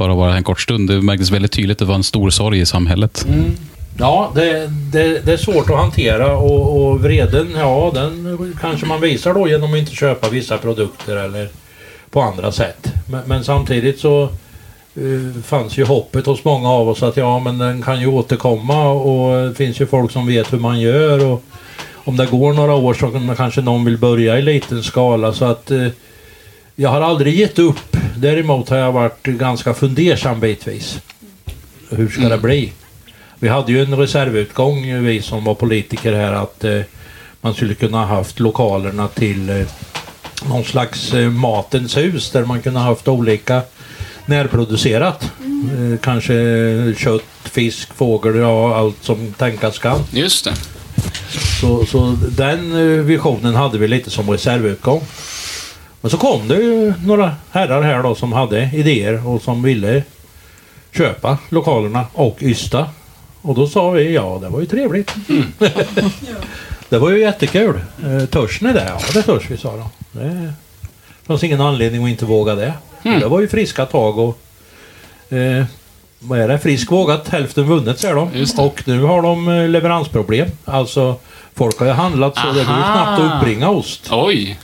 [0.00, 0.88] bara vara här en kort stund.
[0.88, 3.24] Det märktes väldigt tydligt, att det var en stor sorg i samhället.
[3.28, 3.56] Mm.
[3.98, 9.00] Ja, det, det, det är svårt att hantera och, och vreden, ja den kanske man
[9.00, 11.48] visar då genom att inte köpa vissa produkter eller
[12.10, 12.92] på andra sätt.
[13.10, 14.28] Men, men samtidigt så
[14.98, 18.88] uh, fanns ju hoppet hos många av oss att ja men den kan ju återkomma
[18.88, 21.42] och det finns ju folk som vet hur man gör och
[21.94, 25.70] om det går några år så kanske någon vill börja i liten skala så att
[25.70, 25.88] uh,
[26.80, 27.96] jag har aldrig gett upp.
[28.16, 31.00] Däremot har jag varit ganska fundersam bitvis.
[31.90, 32.72] Hur ska det bli?
[33.38, 36.80] Vi hade ju en reservutgång, vi som var politiker här, att eh,
[37.40, 39.66] man skulle kunna ha haft lokalerna till eh,
[40.48, 43.62] någon slags eh, matens hus där man kunde ha haft olika
[44.26, 45.32] närproducerat.
[45.42, 46.34] Eh, kanske
[46.98, 49.98] kött, fisk, fågel, ja allt som tänkas kan.
[50.10, 50.54] Just det.
[51.60, 55.02] Så, så den eh, visionen hade vi lite som reservutgång.
[56.00, 60.02] Men så kom det ju några herrar här då som hade idéer och som ville
[60.92, 62.86] köpa lokalerna och Ystad.
[63.42, 65.14] Och då sa vi ja, det var ju trevligt.
[66.88, 67.80] det var ju jättekul.
[68.30, 68.84] Törs ni det?
[68.88, 69.88] Ja, det törs vi, sa de.
[70.12, 70.52] Det
[71.26, 72.72] fanns ingen anledning att inte våga det.
[73.02, 74.38] Det var ju friska tag och
[75.32, 75.64] eh,
[76.18, 76.58] vad är det?
[76.58, 78.46] Frisk vågat, hälften vunnet säger de.
[78.58, 80.48] Och nu har de eh, leveransproblem.
[80.64, 81.16] Alltså,
[81.54, 82.92] folk har ju handlat så det går ju Aha.
[82.92, 84.08] knappt att uppbringa ost.
[84.10, 84.58] Oj!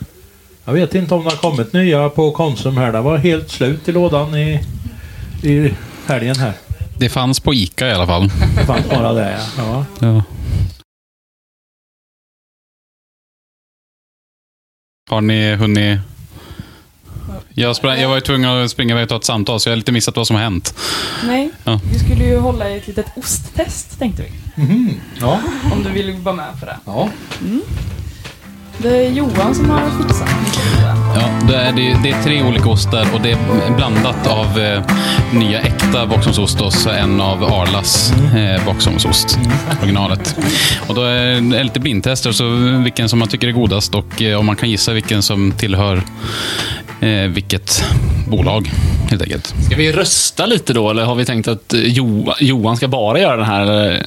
[0.66, 2.92] Jag vet inte om det har kommit nya på Konsum här.
[2.92, 4.60] Det var helt slut i lådan i,
[5.42, 5.74] i
[6.06, 6.52] helgen här.
[6.98, 8.28] Det fanns på Ica i alla fall.
[8.56, 9.64] Det fanns bara det, ja.
[9.64, 9.84] ja.
[10.06, 10.22] Ja.
[15.10, 16.00] Har ni hunnit...
[17.54, 19.72] Jag, sprang, jag var ju tvungen att springa iväg och ta ett samtal, så jag
[19.72, 20.74] har lite missat vad som har hänt.
[21.26, 21.80] Nej, Ja.
[21.92, 24.30] vi skulle ju hålla ett litet osttest tänkte vi.
[25.20, 25.40] ja.
[25.72, 26.76] Om du vill vara med för det.
[26.86, 27.08] ja.
[28.78, 30.28] Det är Johan som har fixat.
[31.14, 33.38] Ja, det är, det, det är tre olika ostar och det är
[33.76, 34.82] blandat av eh,
[35.32, 39.38] nya äkta boxholmsost och så en av Arlas eh, boxholmsost,
[39.82, 40.36] originalet.
[40.88, 42.48] Och då är det lite blindtester, så
[42.84, 46.02] vilken som man tycker är godast och eh, om man kan gissa vilken som tillhör
[47.00, 47.84] eh, vilket
[48.28, 48.70] bolag,
[49.10, 49.54] helt enkelt.
[49.66, 53.18] Ska vi rösta lite då, eller har vi tänkt att eh, Jo- Johan ska bara
[53.20, 53.60] göra den här?
[53.62, 54.06] Eller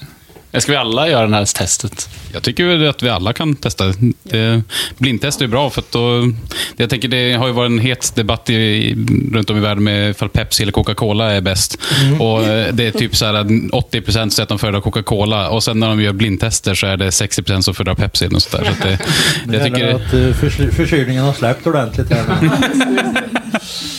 [0.58, 2.10] ska vi alla göra det här testet?
[2.34, 3.94] Jag tycker att vi alla kan testa.
[4.24, 4.64] Det,
[4.98, 6.34] blindtest är bra, för att då, det,
[6.78, 8.96] jag tänker det har ju varit en het debatt i,
[9.34, 11.78] runt om i världen med ifall Pepsi eller Coca-Cola är bäst.
[12.20, 15.64] Och eh, Det är typ så här att 80% säger att de föredrar Coca-Cola och
[15.64, 18.28] sen när de gör blindtester så är det 60% som föredrar Pepsi.
[18.34, 18.66] Och så där.
[18.66, 19.00] Så att det,
[19.46, 22.26] Det jag tycker, att eh, förkylningen har släppt ordentligt här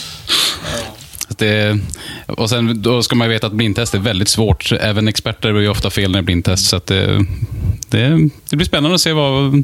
[1.41, 1.79] det,
[2.27, 4.71] och sen då ska man veta att blindtest är väldigt svårt.
[4.81, 6.69] Även experter gör ju ofta fel när blindtest.
[6.69, 7.25] Så att det,
[7.89, 9.63] det, det blir spännande att se vad...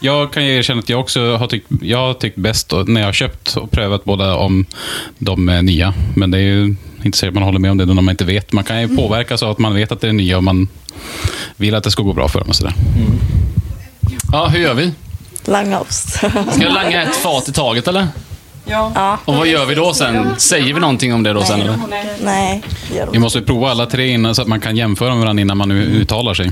[0.00, 3.08] Jag kan ju erkänna att jag också har tyckt, jag har tyckt bäst när jag
[3.08, 4.66] har köpt och prövat båda om
[5.18, 5.94] de är nya.
[6.14, 8.24] Men det är ju inte säkert att man håller med om det när man inte
[8.24, 8.52] vet.
[8.52, 10.68] Man kan ju påverkas av att man vet att det är nya och man
[11.56, 12.48] vill att det ska gå bra för dem.
[12.48, 12.74] Och sådär.
[14.32, 14.92] Ja, hur gör vi?
[15.44, 16.08] Langost.
[16.08, 18.08] Ska jag langa ett fat i taget eller?
[18.70, 18.92] Ja.
[18.94, 19.18] ja.
[19.24, 20.34] Och vad gör vi då sen?
[20.38, 21.78] Säger vi någonting om det då sen eller?
[22.24, 22.62] Nej,
[23.12, 25.56] Vi måste ju prova alla tre innan så att man kan jämföra med varandra innan
[25.56, 26.50] man nu uttalar sig.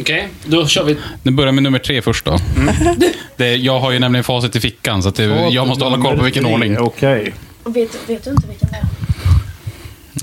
[0.00, 0.96] Okej, då kör vi.
[1.22, 2.38] Nu börjar med nummer tre först då.
[3.36, 6.16] Det, jag har ju nämligen facit i fickan, så att det, jag måste hålla koll
[6.18, 6.78] på vilken ordning.
[6.78, 7.34] Okej.
[7.64, 8.82] Vet, vet du inte vilken det är?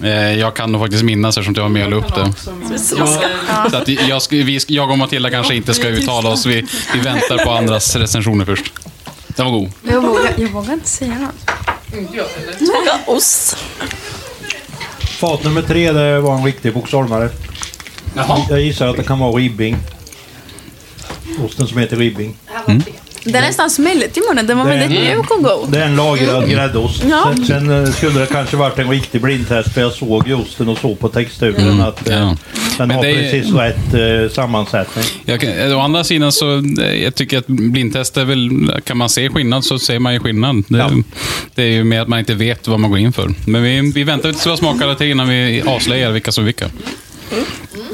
[0.04, 2.34] Eh, jag kan nog faktiskt minnas eftersom jag var med och la upp det.
[2.80, 6.46] Så att jag, ska- vi, ska- jag och Matilda kanske inte ska uttala oss.
[6.46, 8.74] Vi, vi väntar på andras recensioner först.
[9.36, 9.72] Den var god.
[9.84, 11.50] Jag vågar, jag vågar inte säga något.
[12.58, 13.58] Smakar ost.
[15.20, 17.30] Fat nummer tre, det var en riktig boxholmare.
[18.16, 18.46] Jaha.
[18.50, 19.78] Jag gissar att det kan vara ribbing.
[21.46, 22.38] Osten som heter ribbing.
[23.24, 24.48] Den är nästan smälligt i munnen.
[24.48, 25.72] Den var väldigt mjuk och god.
[25.72, 27.04] Det är en lagrad gräddost.
[27.10, 27.34] Ja.
[27.36, 30.70] Sen, sen eh, skulle det kanske varit en riktig blindtest för jag såg ju osten
[30.70, 32.36] och såg på texturen att eh, Ja.
[32.88, 35.06] Den har det är- precis rätt eh, sammansättning.
[35.26, 39.10] Jag kan, å andra sidan så eh, jag tycker att blindtest är väl, kan man
[39.10, 40.64] se skillnad så ser man ju skillnad.
[40.68, 40.92] Det, Ja.
[41.56, 43.30] det är ju mer att man inte vet vad man går in för.
[43.48, 46.46] Men vi, vi väntar tills vi har smakat tre innan vi avslöjar vilka som är
[46.46, 46.66] vilka.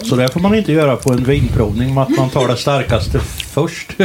[0.05, 3.19] Så det får man inte göra på en vinprovning att man tar det starkaste
[3.53, 3.89] först.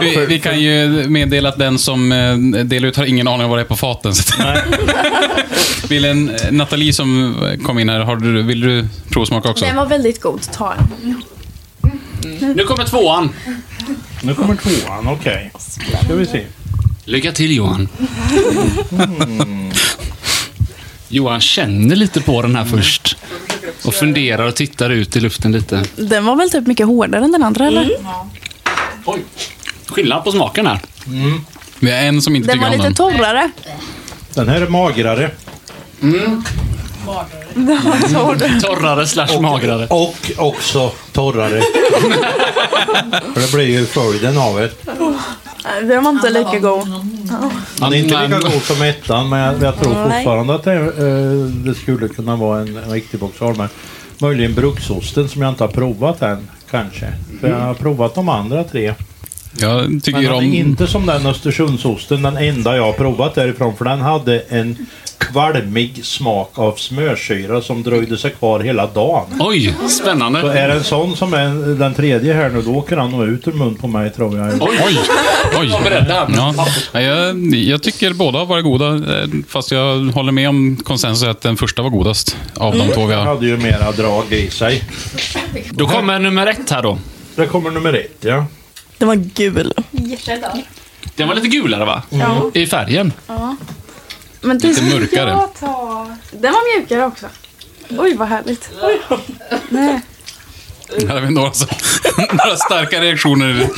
[0.00, 3.50] Vi, vi kan ju meddela att den som eh, delar ut har ingen aning om
[3.50, 4.12] vad det är på faten.
[5.88, 9.64] Vill en, Nathalie som kom in här, har du, vill du provsmaka också?
[9.64, 10.40] Den var väldigt god.
[10.52, 11.22] Ta den.
[12.56, 13.28] Nu kommer tvåan.
[14.22, 15.52] nu kommer tvåan, okej.
[16.04, 16.44] Ska vi se.
[17.04, 17.88] Lycka till Johan.
[21.08, 23.16] Johan känner lite på den här först.
[23.84, 25.82] Och funderar och tittar ut i luften lite.
[25.96, 27.90] Den var väl typ mycket hårdare än den andra, eller?
[29.04, 29.20] Oj.
[29.86, 30.78] Skillnad på smaken här.
[31.80, 32.94] Vi har en som inte Den tycker var om lite den.
[32.94, 33.50] torrare.
[34.34, 35.30] Den här är magrare.
[38.62, 39.86] Torrare slash magrare.
[39.90, 41.60] Och också torrare.
[43.34, 44.70] För det blir ju följden av det.
[45.64, 46.88] Nej, Den var inte lika god.
[47.80, 50.72] Han är inte lika Men- god som ettan, men jag, jag tror fortfarande att det,
[50.74, 53.68] eh, det skulle kunna vara en, en riktig boxholmare.
[54.18, 57.12] Möjligen bruksosten som jag inte har provat än, kanske.
[57.40, 58.94] För jag har provat de andra tre.
[59.58, 60.44] Jag Men tycker den är om...
[60.44, 63.76] inte som den Östersundsosten, den enda jag har provat därifrån.
[63.76, 64.86] För den hade en
[65.18, 69.24] kvalmig smak av smörsyra som dröjde sig kvar hela dagen.
[69.40, 70.40] Oj, Så spännande.
[70.60, 73.48] är det en sån som är den tredje här nu, då åker han nog ut
[73.48, 74.48] ur mun på mig tror jag.
[74.62, 74.98] Oj, Oj!
[75.60, 75.74] Oj.
[76.08, 76.54] Ja.
[76.92, 81.28] Ja, Jag, jag tycker båda har varit goda, eh, fast jag håller med om konsensus
[81.28, 83.26] att den första var godast av de två vi Den har.
[83.34, 84.82] hade ju mera drag i sig.
[85.70, 86.98] Då kommer nummer ett här då.
[87.36, 88.46] Det kommer nummer ett, ja.
[88.98, 89.72] Den var gul.
[91.16, 92.02] Den var lite gulare va?
[92.54, 93.12] I färgen.
[94.40, 95.30] Men det Lite mörkare.
[95.30, 96.16] Jag ta...
[96.30, 97.26] Den var mjukare också.
[97.90, 98.70] Oj, vad härligt.
[99.68, 100.00] Nej.
[100.98, 101.48] Här har vi några,
[102.32, 103.68] några starka reaktioner.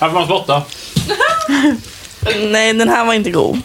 [0.00, 0.62] Här får man spotta.
[2.50, 3.60] Nej, den här var inte god.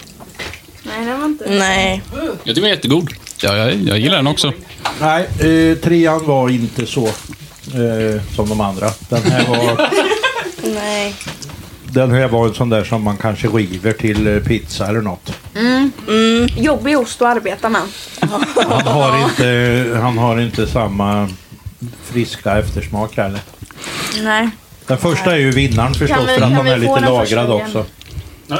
[0.83, 1.49] Nej, det var inte.
[1.49, 2.01] Nej.
[2.13, 3.09] Jag tycker den är jättegod.
[3.41, 4.53] Ja, jag, jag gillar den också.
[5.01, 7.09] Nej, eh, trean var inte så
[7.73, 8.89] eh, som de andra.
[9.09, 9.89] Den här var,
[10.73, 11.15] Nej.
[11.83, 15.33] den här var en sån där som man kanske river till eh, pizza eller något.
[16.57, 17.81] Jobbig ost att arbeta med.
[18.69, 21.29] Han har inte, han har inte samma
[22.03, 23.39] friska eftersmak heller.
[24.23, 24.49] Nej.
[24.87, 26.93] Den första är ju vinnaren förstås Kan vi- för att kan den är få lite
[26.93, 27.61] den lagrad igen?
[27.65, 27.85] också.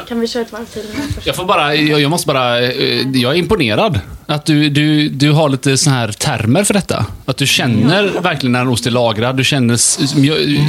[0.08, 1.28] Kan vi köra ett varv till den här först?
[1.28, 4.00] Jag får bara, jag, jag måste bara, eh, jag är imponerad.
[4.30, 7.06] Att du, du, du har lite sån här termer för detta.
[7.26, 9.38] Att du känner verkligen när en ost är lagrad.
[9.38, 9.78] Du känner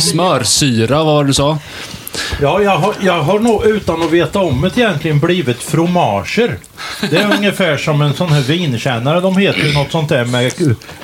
[0.01, 1.59] smörsyra, vad var det du sa?
[2.41, 6.59] Ja, jag har, jag har nog utan att veta om det egentligen blivit fromager.
[7.11, 9.21] Det är ungefär som en sån här vinkännare.
[9.21, 10.53] De heter ju något sånt där med,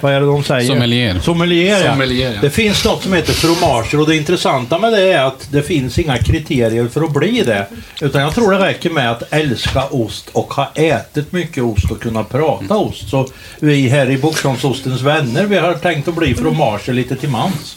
[0.00, 0.68] vad är det de säger?
[0.68, 1.18] Sommelier.
[1.22, 1.92] Sommelier, ja.
[1.92, 2.40] Sommelier, ja.
[2.40, 5.98] Det finns något som heter fromager och det intressanta med det är att det finns
[5.98, 7.66] inga kriterier för att bli det.
[8.00, 12.02] Utan jag tror det räcker med att älska ost och ha ätit mycket ost och
[12.02, 13.08] kunna prata ost.
[13.08, 13.28] Så
[13.60, 17.76] vi här i Boxholmsostens vänner, vi har tänkt att bli fromager lite till mans.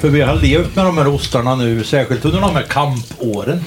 [0.00, 3.64] För vi har levt med de här ostarna nu, särskilt under de här kampåren.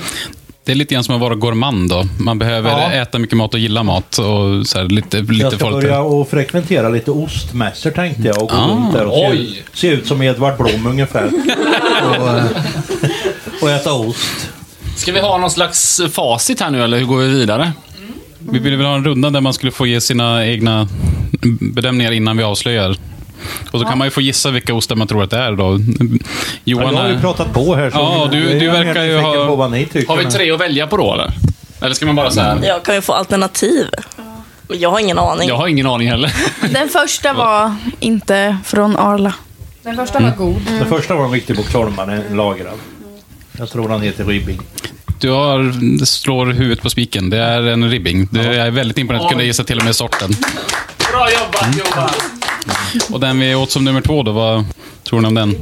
[0.65, 2.04] Det är lite grann som att vara gourmand då.
[2.19, 2.91] Man behöver Ja.
[2.91, 4.17] äta mycket mat och gilla mat.
[4.17, 5.73] Och så här, lite, Jag lite ska folk.
[5.76, 9.63] börja och frekventera lite ostmässor tänkte jag och gå Ah, runt där och se, oj.
[9.73, 11.26] se ut som Edvard Blom ungefär.
[12.19, 12.45] och, eh,
[13.62, 14.49] och äta ost.
[14.95, 17.71] Ska vi ha någon slags facit här nu, eller hur går vi vidare?
[18.51, 20.88] Vi ville väl ha en runda där man skulle få ge sina egna
[21.60, 22.95] bedömningar innan vi avslöjar.
[23.71, 25.79] Och så kan man ju få gissa vilka ostar man tror att det är då.
[25.79, 26.17] Ja,
[26.63, 27.89] Johan nu har vi pratat på här.
[27.89, 30.08] Så Ja, du- jag du verkar ju ha- på vad ni tycker.
[30.08, 31.32] Har vi tre att välja på då, eller?
[31.82, 33.88] Eller ska man bara säga Ja, kan vi få alternativ?
[34.67, 35.47] Jag har ingen aning.
[35.49, 36.34] Jag har ingen aning heller.
[36.73, 39.34] Den första var inte från Arla.
[39.84, 40.56] Den första var god.
[40.79, 42.73] Den första var en riktig boxholmare, en lagrad.
[43.58, 44.60] Jag tror han heter Ribbing.
[45.23, 47.29] Du har, slår huvudet på spiken.
[47.29, 48.27] Det är en ribbing.
[48.31, 50.29] Det är väldigt imponerande att kunna gissa till och med sorten.
[51.12, 52.09] Bra jobbat, Johan!
[53.12, 54.65] Och den vi åt som nummer två då, vad
[55.03, 55.55] tror ni om den?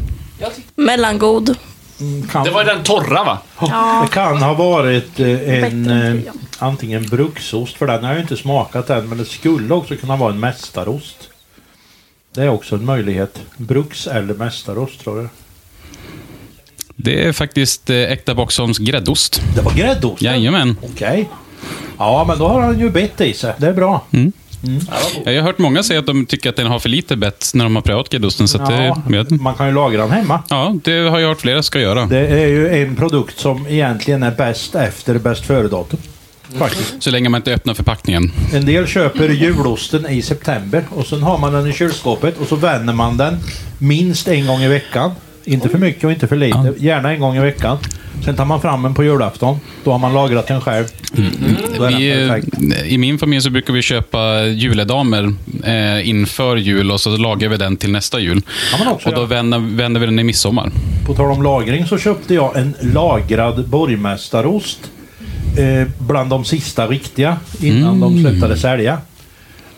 [0.76, 1.56] Mellangod.
[2.32, 3.40] Kan, Det var den torra, va?
[4.04, 8.38] det kan ha varit eh, en eh, antingen bruksost, för den har jag ju inte
[8.38, 11.30] smakat än, men det skulle också kunna vara en mästarost.
[12.36, 13.42] Det är också en möjlighet.
[13.58, 15.30] Bruks eller mästarost tror jag.
[17.04, 19.42] Det är faktiskt eh, Äkta Boxholms gräddost.
[19.56, 20.22] Det var gräddost?
[20.22, 20.78] Jajamän.
[20.82, 21.30] Okej.
[21.98, 23.54] Ja, men då har han ju bett i sig.
[23.58, 24.06] Det är bra.
[25.26, 27.64] Jag har hört många säga att de tycker att den har för lite bett när
[27.64, 28.48] de har prövat gräddosten.
[28.48, 30.44] Så det, Ja, jag- man kan ju lagra den hemma.
[30.50, 32.06] ja, det har jag hört flera ska göra.
[32.06, 36.00] Det är ju en produkt som egentligen är bäst efter bäst före-datum.
[36.58, 36.94] Faktiskt.
[37.04, 38.32] Så länge man inte öppnar förpackningen.
[38.54, 42.56] En del köper julosten i september och sen har man den i kylskåpet och så
[42.56, 43.38] vänder man den
[43.78, 45.12] minst en gång i veckan.
[45.46, 46.74] Inte för mycket och inte för lite.
[46.78, 47.78] Gärna en gång i veckan.
[48.26, 49.58] Sen tar man fram den på julafton.
[49.84, 50.86] Då har man lagrat den själv.
[51.14, 52.48] Är den Vi, perfekt.
[52.86, 57.58] I min familj så brukar vi köpa juledamer eh, inför jul och så lagar vi
[57.58, 58.42] den till nästa jul.
[58.88, 59.30] också Och då göra.
[59.30, 60.72] vänder, vänder vi den i midsommar.
[61.06, 64.80] På tal om lagring så köpte jag en lagrad borgmästarost.
[65.58, 68.98] Eh, bland de sista riktiga innan de slutade sälja.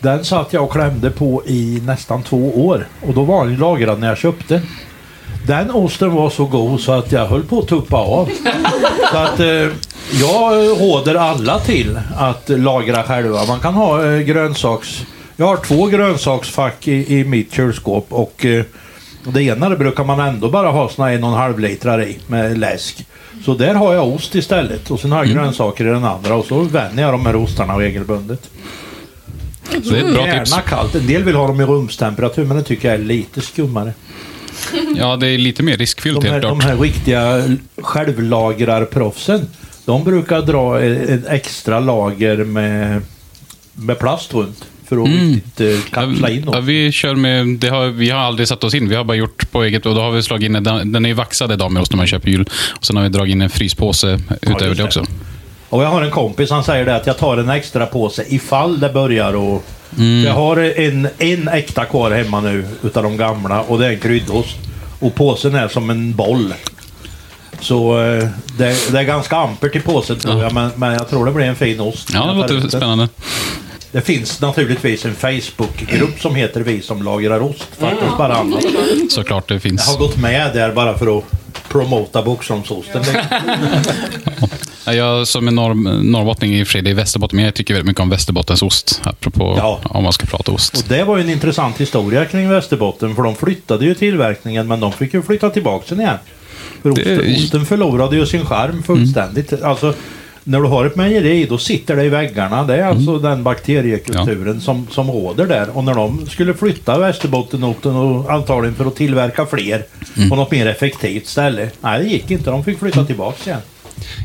[0.00, 2.86] Den satt jag och klämde på i nästan två år.
[3.00, 4.62] Och då var den lagrad när jag köpte.
[5.46, 8.30] Den osten var så god så att jag höll på att tuppa av.
[9.12, 9.68] så att eh,
[10.20, 13.44] jag råder alla till att lagra själva.
[13.48, 15.02] Man kan ha eh, grönsaks...
[15.36, 18.64] Jag har två grönsaksfack i, i mitt kylskåp och eh,
[19.24, 22.18] det ena det brukar man ändå bara ha såna en och en halv litrar i
[22.26, 23.06] med läsk.
[23.44, 26.44] Så där har jag ost istället och sen har jag grönsaker i den andra och
[26.44, 28.50] så vänjer jag de här ostarna regelbundet.
[29.70, 30.56] Så det är ett bra Gärna tips.
[30.66, 30.94] kallt.
[30.94, 33.92] En del vill ha dem i rumstemperatur men det tycker jag är lite skummare.
[34.96, 36.70] Ja, det är lite mer riskfyllt De här, helt de klart.
[36.72, 37.42] här riktiga
[37.82, 39.46] självlagrarproffsen
[39.84, 43.02] de brukar dra ett extra lager med,
[43.74, 48.10] med plast runt för att riktigt eh, kapsla in Ja, vi kör med, har, vi
[48.10, 50.22] har aldrig satt oss in, vi har bara gjort på eget och då har vi
[50.22, 52.48] slagit in, en- den är ju vaxad idag med oss när man köper jul.
[52.78, 55.06] Och sen har vi dragit in en fryspåse utöver just det det.
[55.74, 58.80] Och jag har en kompis han säger det att jag tar en extra påse ifall
[58.80, 59.64] det börjar och
[59.98, 60.24] Mm.
[60.24, 63.98] Jag har en, en äkta kvar hemma nu utav de gamla och det är en
[63.98, 64.56] kryddost.
[65.00, 66.54] Och påsen är som en boll.
[67.60, 71.26] Så eh, det, det är ganska ampert i påsen tror jag men, men jag tror
[71.26, 72.10] det blir en fin ost.
[72.12, 73.08] Ja, det Jag låter spännande.
[73.92, 77.68] Det finns naturligtvis en Facebookgrupp som heter Vi som lagrar ost.
[77.78, 78.64] Fattas bara annat.
[79.08, 79.86] Såklart det Jag finns.
[79.86, 81.24] har gått med där bara för att
[81.68, 83.02] promota Boxholmsosten.
[84.86, 87.54] Ja, Jag som är norr, norrbottning i och för sig, det är Västerbotten, men jag
[87.54, 89.00] tycker väldigt mycket om Västerbottensost.
[89.04, 89.80] Apropå Ja.
[89.84, 90.76] om man ska prata ost.
[90.76, 94.80] Och det var ju en intressant historia kring Västerbotten, för de flyttade ju tillverkningen, men
[94.80, 96.16] de fick ju flytta tillbaka den igen.
[96.82, 99.62] För Det- osten förlorade ju sin charm fullständigt.
[99.62, 99.94] Alltså,
[100.44, 102.64] när du har ett mejeri, då sitter det i väggarna.
[102.64, 105.76] Det är alltså den bakteriekulturen som, som råder där.
[105.76, 109.84] Och när de skulle flytta Västerbottenosten, och antagligen för att tillverka fler
[110.30, 111.70] på något mer effektivt ställe.
[111.80, 112.50] Nej, det gick inte.
[112.50, 113.60] De fick flytta tillbaka igen.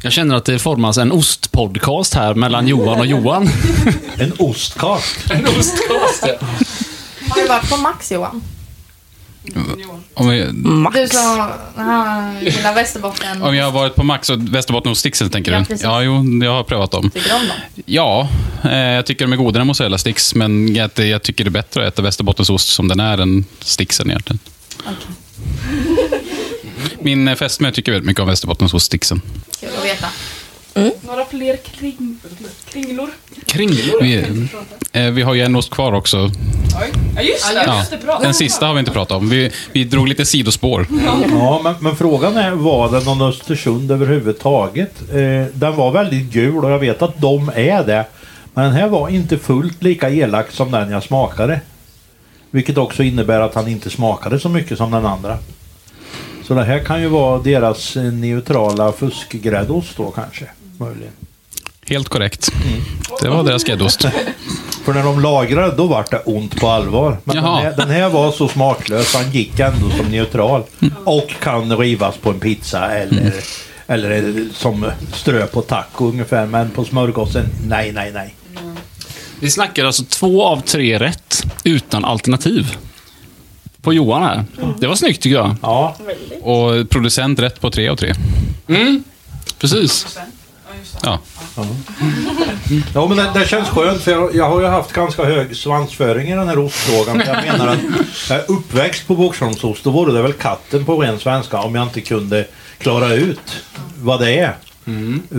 [0.03, 3.49] Jag känner att det formas en ostpodcast här mellan Johan och Johan.
[4.17, 5.31] En ostkast.
[5.31, 6.47] En ostcast, ja.
[7.29, 8.41] Har du varit på Max Johan?
[10.13, 10.95] Om, vi, Max.
[10.97, 11.49] Du som
[12.41, 13.41] gillar Västerbotten.
[13.43, 15.65] om jag har varit på Max och Västerbottenostixen, tänker Ja, du?
[15.65, 15.83] precis.
[15.83, 17.09] Ja, jo, jag har prövat dem.
[17.11, 17.57] Tycker du om dem?
[17.85, 18.27] Ja,
[18.63, 21.51] eh, jag tycker de är godare än mozzarella sticks, men jag, jag tycker det är
[21.51, 24.39] bättre att äta Västerbottensost som den är än sticksen egentligen.
[26.99, 29.21] Min eh, fästmö tycker väldigt mycket om Västerbottensost sticksen.
[29.59, 30.07] Kul att veta.
[31.07, 32.19] Några fler kring,
[32.71, 33.09] kringlor?
[33.45, 34.01] Kringlor.
[34.01, 34.47] Vi,
[34.91, 36.17] eh, vi har ju en ost kvar också.
[36.17, 36.31] Oj.
[37.15, 37.63] Ja, just det.
[37.65, 38.19] Ja, Just det, bra.
[38.21, 39.29] den sista har vi inte pratat om.
[39.29, 40.87] Vi, vi drog lite sidospår.
[41.29, 45.01] Ja, men, men frågan är, var det någon Östersund överhuvudtaget?
[45.01, 48.05] Eh, den var väldigt gul och jag vet att de är det.
[48.53, 51.61] Men den här var inte fullt lika elak som den jag smakade.
[52.51, 55.37] Vilket också innebär att han inte smakade så mycket som den andra.
[56.49, 60.45] Så det här kan ju vara deras eh, neutrala fuskgräddost då kanske.
[60.77, 61.13] Möjligen.
[61.87, 62.51] Helt korrekt.
[63.21, 64.01] Det var deras gräddost.
[64.85, 67.17] För när de lagrade då var det ont på allvar.
[67.23, 70.63] Men den här, den här var så smaklös, han gick ändå som neutral.
[71.03, 73.33] Och kan rivas på en pizza eller,
[73.87, 76.45] eller som strö på taco ungefär.
[76.45, 78.35] Men på smörgåsen, nej, nej, nej.
[79.39, 82.77] Vi snackar alltså två av tre rätt utan alternativ.
[83.81, 84.45] På Johan här.
[84.79, 85.55] Det var snyggt tycker jag.
[85.61, 85.95] Ja,
[86.41, 88.13] Och producent rätt på tre av tre.
[89.59, 90.17] Precis.
[91.03, 91.19] Ja.
[92.93, 96.27] ja men det, det känns skönt för jag, jag har ju haft ganska hög svansföring
[96.29, 97.23] i den här ostfrågan.
[97.27, 97.79] Jag menar att
[98.29, 101.83] jag är uppväxt på Boxholmsost, då vore det väl katten på ren svenska om jag
[101.83, 102.45] inte kunde
[102.77, 103.63] klara ut
[104.01, 104.55] vad det är.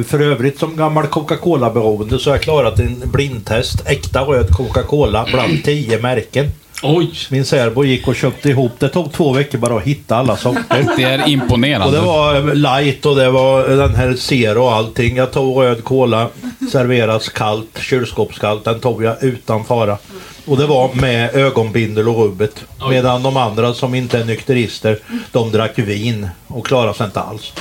[0.06, 3.86] För övrigt som gammal Coca-Cola-beroende så har jag klarat en blindtest.
[3.86, 6.50] Äkta röd Coca-Cola bland tio märken.
[6.82, 7.10] Oj.
[7.30, 8.72] Min särbo gick och köpte ihop.
[8.78, 10.86] Det tog två veckor bara att hitta alla sorter.
[10.96, 11.96] Det är Och imponerande.
[11.98, 15.16] det var light och det var den här zero och allting.
[15.16, 16.28] Jag tog röd cola,
[16.72, 18.64] serveras kallt, kylskåpskallt.
[18.64, 19.98] Den tog jag utan fara.
[20.46, 22.64] Och det var med ögonbindel och rubbet.
[22.90, 24.98] Medan de andra som inte är nykterister,
[25.32, 27.52] de drack vin och klarade sig inte alls.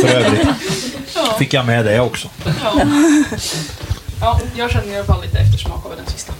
[0.00, 0.48] För övrigt
[1.38, 2.28] fick jag med det också.
[4.20, 6.32] Ja, jag känner i alla fall lite eftersmak av den sista.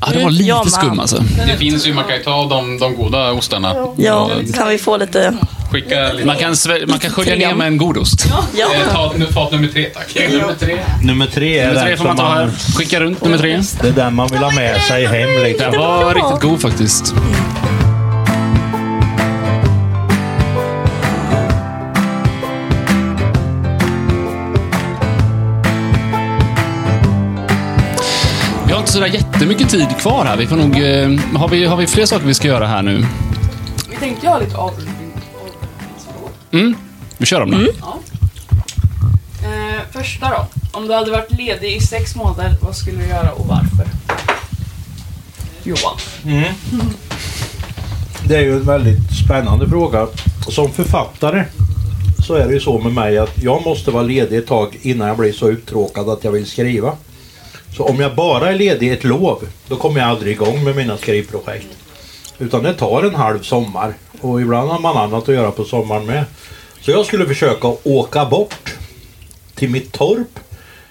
[0.00, 1.24] Ja, det var lite Ja, skum alltså.
[1.46, 3.74] Det finns ju, man kan ju ta de, de goda ostarna.
[3.96, 4.14] Ja,
[4.48, 5.34] Och kan vi få lite...
[5.70, 6.26] Skicka lite.
[6.26, 6.54] Man kan,
[6.88, 8.26] man kan skölja ner med en godost.
[8.56, 8.66] Ja.
[8.74, 10.16] Eh, Ta nu- fat nummer tre, tack.
[10.30, 10.76] Nummer tre.
[11.02, 12.50] Nummer tre är Nummer tre får man ta här.
[12.76, 13.60] Skicka runt nummer tre.
[13.82, 15.42] det är den man vill ha med sig hem.
[15.42, 15.70] Liksom.
[15.72, 17.14] Den var riktigt god faktiskt.
[28.90, 30.36] Inte sådär jättemycket tid kvar här.
[30.36, 33.06] Vi får nog, eh, har, vi, har vi fler saker vi ska göra här nu?
[33.90, 35.12] Vi tänkte ju ha lite avrundning.
[35.34, 36.30] avrundningsfrågor.
[36.52, 36.74] Mm?
[37.18, 37.56] Vi kör om det.
[39.46, 40.46] Eh, första då.
[40.72, 43.86] Om du hade varit ledig i sex månader, vad skulle du göra och varför?
[45.62, 45.98] Johan.
[48.24, 50.06] Det är ju en väldigt spännande fråga.
[50.48, 51.44] Som författare
[52.26, 55.08] så är det ju så med mig att jag måste vara ledig ett tag innan
[55.08, 56.92] jag blir så uttråkad att jag vill skriva.
[57.76, 60.96] Så om jag bara är ledig ett lov, då kommer jag aldrig igång med mina
[60.96, 61.66] skrivprojekt.
[62.38, 66.06] Utan det tar en halv sommar och ibland har man annat att göra på sommaren
[66.06, 66.24] med.
[66.80, 68.74] Så jag skulle försöka åka bort
[69.54, 70.40] till mitt torp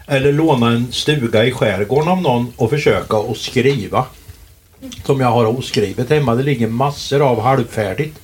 [0.07, 4.05] eller låna en stuga i skärgården av någon och försöka att skriva
[5.05, 6.35] som jag har oskrivet hemma.
[6.35, 8.19] Det ligger massor av halvfärdigt.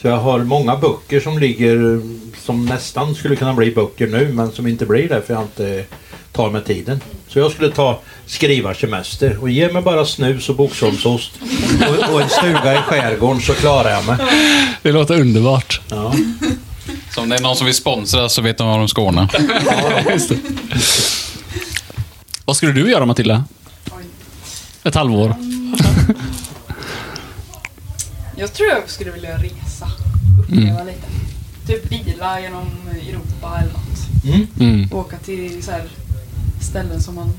[0.00, 2.00] Så jag har många böcker som ligger
[2.36, 5.84] som nästan skulle kunna bli böcker nu men som inte blir det för jag inte
[6.32, 7.00] tar mig tiden.
[7.36, 11.30] Så jag skulle ta skrivarsemester och ge mig bara snus och boxholmsost
[11.88, 14.16] och, och en stuga i skärgården så klarar jag mig.
[14.82, 15.80] Det låter underbart.
[15.88, 16.14] Ja.
[17.14, 19.28] Så om det är någon som vill sponsra så vet de vad de ska ordna.
[20.10, 20.38] Just det.
[22.44, 23.44] Vad skulle du göra Matilda?
[24.84, 25.34] Ett halvår?
[28.36, 29.90] Jag tror jag skulle vilja resa.
[30.42, 31.06] Uppleva lite.
[31.66, 32.66] Typ bila genom
[33.08, 34.60] Europa eller något.
[34.60, 34.88] Mm.
[34.92, 35.82] Åka till så här
[36.66, 37.30] ställen som man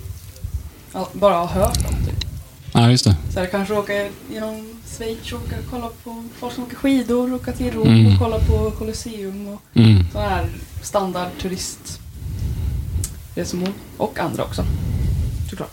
[0.93, 2.05] ja, bara har hört om.
[2.05, 2.25] Typ.
[2.73, 3.15] Ja, just det.
[3.33, 3.93] Så här, kanske åka
[4.33, 4.65] genom
[4.97, 8.13] Schweiz och åka, kolla på folk som åker skidor, åka till Rom Mm.
[8.13, 10.03] och kolla på Colosseum och Mm.
[10.13, 10.45] sådana här
[10.81, 11.99] standard turist
[13.35, 13.69] resmål.
[13.97, 14.63] Och andra också.
[15.49, 15.71] Såklart.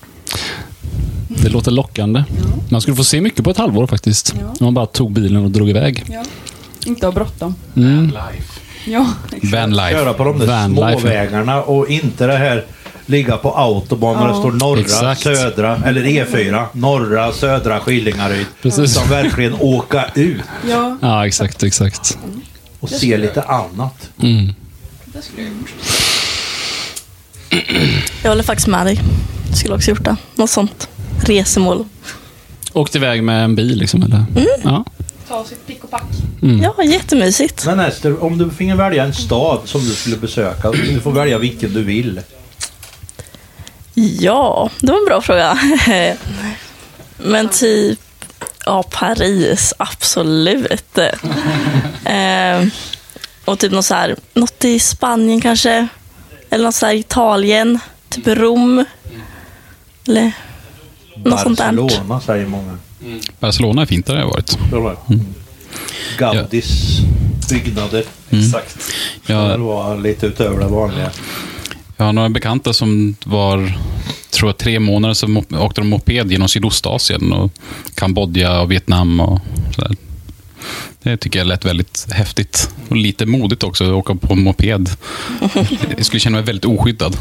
[1.28, 2.24] Det låter lockande.
[2.70, 4.34] Man skulle få se mycket på ett halvår faktiskt.
[4.40, 4.46] Ja.
[4.46, 6.04] Om man bara tog bilen och drog iväg.
[6.10, 6.22] Ja.
[6.86, 7.54] Inte ha bråttom.
[7.76, 8.12] Mm.
[8.86, 9.52] Ja, exakt.
[9.52, 9.90] Vanlife.
[9.90, 11.00] Köra på de där Vanlife.
[11.00, 12.64] småvägarna och inte det här
[13.06, 15.20] ligga på autobahn när det står norra, Exakt.
[15.22, 18.46] södra, eller E4, norra, södra Skillingaryd.
[18.62, 18.94] Precis.
[18.94, 22.18] Som verkligen åka ut Ja, Ja, exakt, exakt.
[22.80, 24.10] och se lite annat.
[24.22, 24.54] Mm.
[25.06, 25.72] det skulle jag gjort.
[28.22, 29.00] Jag håller faktiskt med dig.
[29.48, 30.16] Jag skulle också gjort det.
[30.34, 30.88] Något sånt.
[31.22, 31.84] Resemål.
[32.72, 34.24] Åkte iväg med en bil liksom, eller?
[34.64, 34.84] Ja.
[35.28, 36.04] Ta sitt pick och pack.
[36.42, 36.62] Mm.
[36.62, 37.66] Ja, jättemysigt.
[37.66, 41.38] Men Ester, om du finge välja en stad som du skulle besöka, du får välja
[41.38, 42.20] vilken du vill.
[43.94, 45.58] Ja, det var en bra fråga.
[47.18, 48.00] Men typ,
[48.66, 50.98] ja, Paris, absolut.
[52.04, 52.66] eh,
[53.44, 55.88] och typ något så här, något i Spanien kanske.
[56.50, 57.78] Eller något så här Italien,
[58.08, 58.84] typ Rom.
[60.06, 60.32] Eller
[61.16, 61.72] något sånt där.
[61.72, 62.78] Barcelona säger många.
[63.40, 64.58] Barcelona är fint där har jag varit.
[65.10, 65.34] Mm.
[66.18, 66.98] Gaudis
[67.50, 68.04] byggnader.
[68.30, 68.78] Exakt.
[69.26, 71.10] Det Jag, var lite utöver det vanliga.
[71.96, 73.78] Jag har några bekanta som var,
[74.30, 77.52] tror jag, tre månader mop- åkte de moped genom Sydostasien och
[77.94, 79.40] Kambodja och Vietnam och
[79.74, 79.96] sådär.
[81.02, 82.70] Det tycker jag lät väldigt häftigt.
[82.88, 84.90] Och lite modigt också att åka på en moped.
[85.96, 87.16] Jag skulle känna mig väldigt oskyddad.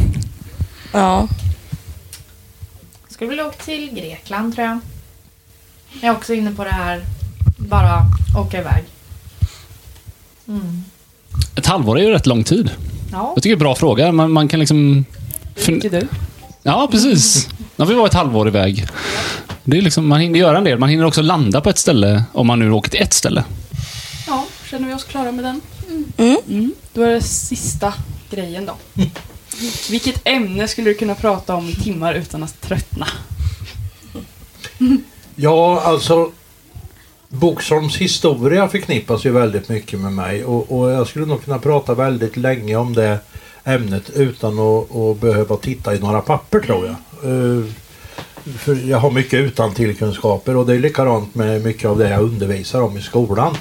[0.92, 1.28] Ja,
[3.10, 4.80] Skulle vilja åka till Grekland tror jag.
[6.02, 7.06] Jag är också inne på det här,
[7.58, 8.06] bara
[8.38, 8.84] åka iväg.
[10.48, 10.84] Mm.
[11.56, 12.70] Ett halvår är ju rätt lång tid.
[13.14, 14.12] Ja, Jag tycker det är en bra fråga.
[14.12, 15.06] Man, man kan liksom...
[15.56, 16.08] fun- Inte du?
[16.64, 17.50] Ja, precis.
[17.76, 18.86] Ja, vi var ett halvår iväg.
[19.64, 20.80] Det är liksom, man hinner göra en del.
[20.80, 23.44] Man hinner också landa på ett ställe om man nu åker till ett ställe.
[24.28, 25.62] Ja, känner vi oss klara med den?
[26.18, 26.38] Mm.
[26.50, 26.74] Mm.
[26.94, 27.94] Då är det sista
[28.30, 28.76] grejen då.
[29.90, 33.08] Vilket ämne skulle du kunna prata om i timmar utan att tröttna?
[35.36, 36.32] Ja, alltså
[37.34, 41.94] Boxholms historia förknippas ju väldigt mycket med mig och, och jag skulle nog kunna prata
[41.94, 43.20] väldigt länge om det
[43.64, 46.96] ämnet utan att, att behöva titta i några papper tror jag.
[47.32, 47.66] Eh,
[48.58, 52.82] för jag har mycket utantillkunskaper och det är likadant med mycket av det jag undervisar
[52.82, 53.56] om i skolan.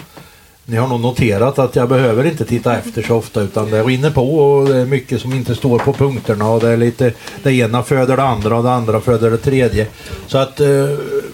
[0.65, 4.11] Ni har nog noterat att jag behöver inte titta efter så ofta utan det rinner
[4.11, 7.53] på och det är mycket som inte står på punkterna och det är lite det
[7.53, 9.87] ena föder det andra och det andra föder det tredje.
[10.27, 10.89] Så att eh,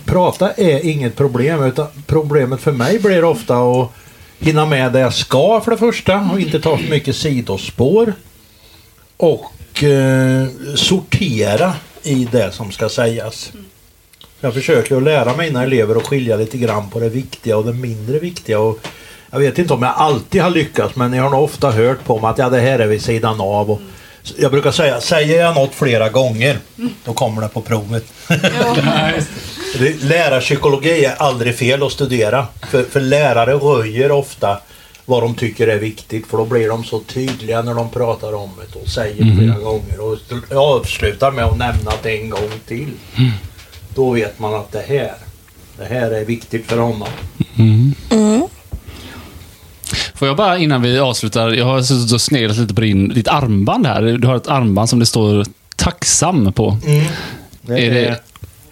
[0.05, 3.91] prata är inget problem utan problemet för mig blir ofta att
[4.39, 8.13] hinna med det jag ska för det första och inte ta för mycket sidospår.
[9.17, 11.73] Och eh, sortera
[12.03, 13.53] i det som ska sägas.
[14.41, 17.73] Jag försöker att lära mina elever att skilja lite grann på det viktiga och det
[17.73, 18.61] mindre viktiga.
[18.61, 18.79] Och
[19.31, 22.19] jag vet inte om jag alltid har lyckats men jag har nog ofta hört på
[22.21, 23.71] mig att ja, det här är vid sidan av.
[23.71, 23.81] Och
[24.37, 26.59] jag brukar säga, säger jag något flera gånger
[27.05, 28.05] då kommer det på provet.
[30.01, 32.47] Lärarpsykologi är aldrig fel att studera.
[32.71, 34.61] För, för lärare röjer ofta
[35.05, 38.51] vad de tycker är viktigt för då blir de så tydliga när de pratar om
[38.57, 40.19] det och säger flera gånger och
[40.51, 42.91] jag avslutar med att nämna det en gång till.
[43.95, 45.15] Då vet man att det här,
[45.79, 47.09] det här är viktigt för honom.
[50.19, 53.29] Får jag bara innan vi avslutar, jag har suttit och sneglat lite på din, ditt
[53.29, 54.03] armband här.
[54.03, 55.45] Du har ett armband som det står
[55.77, 56.79] tacksam på.
[57.63, 58.21] Det Är det,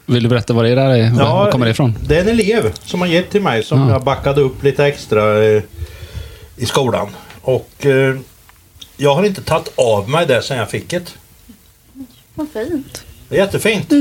[0.07, 1.13] vill du berätta vad det är där är?
[1.19, 1.95] Ja, Var kommer det ifrån?
[2.07, 3.91] Det är en elev som har gett till mig som Ja.
[3.91, 5.63] jag backade upp lite extra eh,
[6.57, 7.09] i skolan.
[7.43, 8.17] Och eh,
[8.97, 11.15] jag har inte tagit av mig det sen jag fick det.
[12.35, 13.05] vad fint.
[13.29, 13.93] Det är jättefint.
[13.93, 13.99] Eh,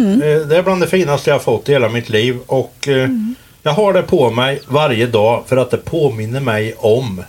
[0.48, 2.38] Det är bland det finaste jag har fått i hela mitt liv.
[2.46, 3.10] Och eh,
[3.64, 7.24] jag har det på mig varje dag för att det påminner mig om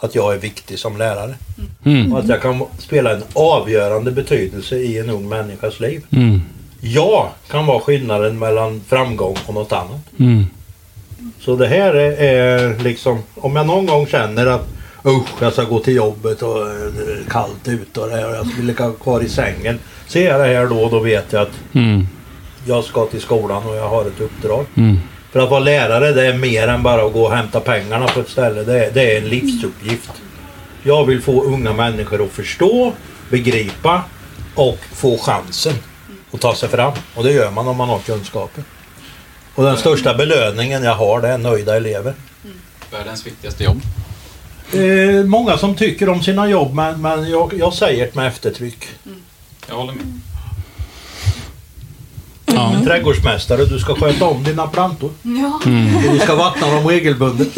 [0.00, 1.34] att jag är viktig som lärare.
[1.84, 2.12] Mm.
[2.12, 6.02] Och att jag kan spela en avgörande betydelse i en ung människas liv.
[6.10, 6.40] Mm.
[6.80, 10.00] Jag kan vara skillnaden mellan framgång och något annat.
[10.18, 10.46] Mm.
[11.40, 14.68] Så det här är, liksom, om jag någon gång känner att
[15.04, 18.28] usch, jag ska gå till jobbet och eh, det är kallt ute och, det här,
[18.30, 19.78] och jag skulle ligga kvar i sängen.
[20.06, 22.06] Ser jag det här då, då vet jag att Mm.
[22.66, 24.64] jag ska till skolan och jag har ett uppdrag.
[25.32, 28.20] För att vara lärare det är mer än bara att gå och hämta pengarna på
[28.20, 28.64] ett ställe.
[28.64, 30.10] Det är, det är en livsuppgift.
[30.82, 32.92] Jag vill få unga människor att förstå,
[33.30, 34.02] begripa
[34.54, 35.74] och få chansen
[36.32, 36.92] att ta sig fram.
[37.14, 38.64] Och det gör man om man har kunskaper.
[39.54, 42.14] Och den största belöningen jag har det är nöjda elever.
[42.90, 43.80] Världens viktigaste jobb.
[44.72, 48.88] Eh, många som tycker om sina jobb men, men jag, jag säger det med eftertryck.
[49.68, 50.20] Jag håller med.
[52.54, 52.74] Ja.
[52.74, 55.10] En trädgårdsmästare, du ska sköta om dina plantor.
[55.22, 55.60] Ja.
[56.06, 57.48] Och du ska vattna dem regelbundet.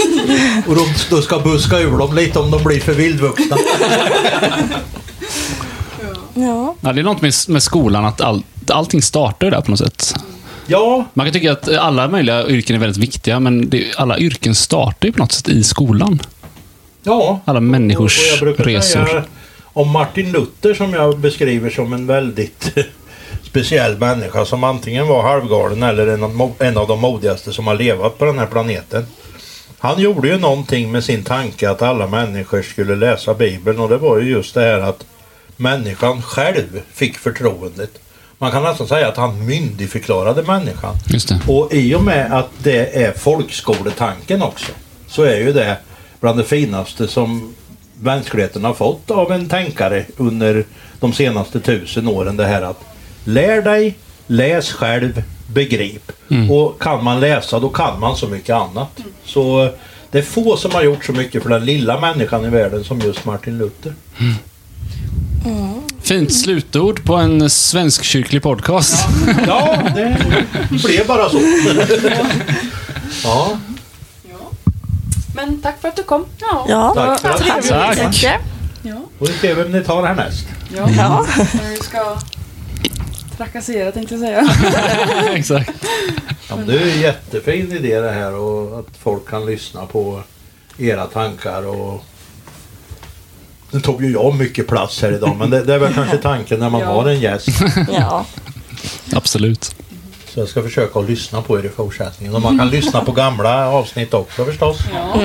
[0.67, 0.87] Och de,
[1.17, 3.57] du ska buska ur dem lite om de blir för vildvuxna.
[6.35, 6.75] Ja.
[6.81, 10.15] Ja, det är något med, med skolan, att all, allting startar där på något sätt.
[10.67, 14.55] Ja, Man kan tycka att alla möjliga yrken är väldigt viktiga, men det, alla yrken
[14.55, 16.23] startar ju på något sätt i skolan.
[17.03, 17.41] ja.
[17.45, 19.07] Alla människors Och jag brukar resor.
[19.07, 19.25] Säga
[19.75, 22.75] om Martin Luther som jag beskriver som en väldigt
[23.53, 28.19] speciell människa som antingen var halvgalen eller en en av de modigaste som har levat
[28.19, 29.07] på den här planeten.
[29.79, 33.97] Han gjorde ju någonting med sin tanke att alla människor skulle läsa Bibeln och det
[33.97, 35.05] var ju just det här att
[35.57, 37.91] människan själv fick förtroendet.
[38.39, 40.95] Man kan nästan säga att han myndigförklarade människan.
[41.49, 44.73] Och i och med att det är folkskoletanken också
[45.09, 45.77] så är ju det
[46.21, 47.55] bland det finaste som
[48.01, 50.65] mänskligheten har fått av en tänkare under
[51.01, 52.37] de senaste tusen åren.
[52.37, 52.92] Det här att
[53.25, 56.13] lär dig, läs själv, begrip.
[56.51, 59.01] Och kan man läsa då kan man så mycket annat.
[59.25, 59.71] Så
[60.11, 63.01] det är få som har gjort så mycket för den lilla människan i världen som
[63.01, 63.95] just Martin Luther.
[66.03, 69.05] Fint slutord på en svensk-kyrklig podcast.
[69.47, 70.17] Ja, det
[70.71, 71.41] blev bara så.
[73.25, 73.59] Ja,
[75.35, 76.25] Men tack för att du kom.
[76.41, 76.67] Ja.
[76.69, 77.17] Ja.
[77.23, 77.99] tack att Tack.
[77.99, 78.35] Mycket.
[78.83, 79.01] Ja.
[79.19, 80.47] Och vi ser vem ni tar härnäst.
[80.77, 80.89] Ja.
[80.97, 81.27] Ja.
[81.37, 82.17] När vi ska
[83.45, 84.49] trakassera tänkte jag säga.
[85.35, 85.71] Exakt.
[86.49, 90.23] Ja, det är en jättefin idé det här och att folk kan lyssna på
[90.79, 92.05] era tankar och
[93.71, 96.61] nu tog ju jag mycket plats här idag men det, det är väl kanske tanken
[96.61, 96.87] när man Ja.
[96.87, 97.49] har en gäst.
[97.93, 98.25] Ja.
[99.15, 99.75] Absolut.
[100.29, 102.35] Så jag ska försöka att lyssna på er i fortsättningen.
[102.35, 104.79] Och man kan lyssna på gamla avsnitt också förstås.
[104.95, 105.23] Ja.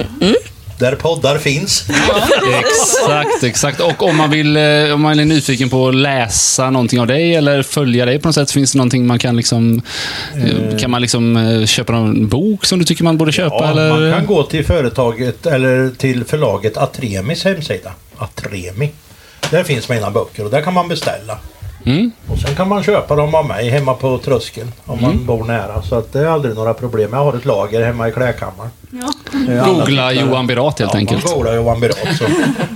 [0.80, 1.86] Där poddar finns.
[2.59, 3.80] Exakt, exakt.
[3.80, 7.36] Och om man, vill, eh, om man är nyfiken på att läsa någonting av dig
[7.36, 9.82] eller följa dig på något sätt, finns det någonting man kan liksom...
[10.36, 13.55] eh, Kan man liksom eh, köpa någon bok som du tycker man borde köpa?
[13.55, 14.01] Ja, eller?
[14.09, 17.91] man kan gå till företaget eller till förlaget Atremis hemsida.
[18.17, 18.91] Atremi.
[19.51, 21.38] Där finns mina böcker och där kan man beställa.
[21.88, 22.11] Mm.
[22.27, 25.81] Och sen kan man köpa dem av mig hemma på tröskeln om man bor nära.
[25.81, 27.09] Så att det är aldrig några problem.
[27.13, 28.69] Jag har ett lager hemma i klädkammaren.
[28.91, 29.13] Ja.
[29.65, 31.23] Googla tittar- Johan Berat helt ja, enkelt.
[31.25, 32.25] Man googlar Johan Berat så,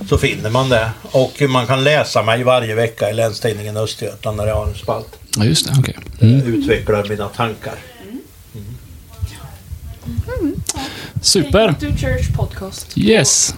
[0.08, 0.90] så finner man det.
[1.02, 5.18] Och man kan läsa mig varje vecka i Länstidningen Östergötland när jag har en spalt.
[5.36, 5.82] Ja, just det.
[6.18, 6.38] Där Mm.
[6.38, 7.74] jag utvecklar mina tankar.
[11.22, 11.66] Super.
[11.72, 13.54] Take to Church Podcast Yes.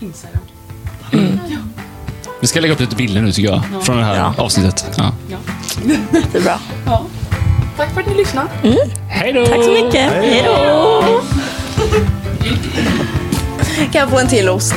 [0.00, 0.42] Instagram.
[2.46, 4.34] Vi ska lägga upp lite bilder nu tycker jag, från det här Ja.
[4.44, 4.90] avsnittet.
[4.96, 5.12] Ja.
[6.12, 6.58] Jättebra.
[6.86, 7.06] Ja.
[7.76, 8.48] Tack för att ni lyssnade.
[9.08, 9.46] Hej då!
[9.46, 10.12] Tack så mycket.
[10.12, 11.02] Hej då!
[13.92, 14.74] Kan jag få en till ost?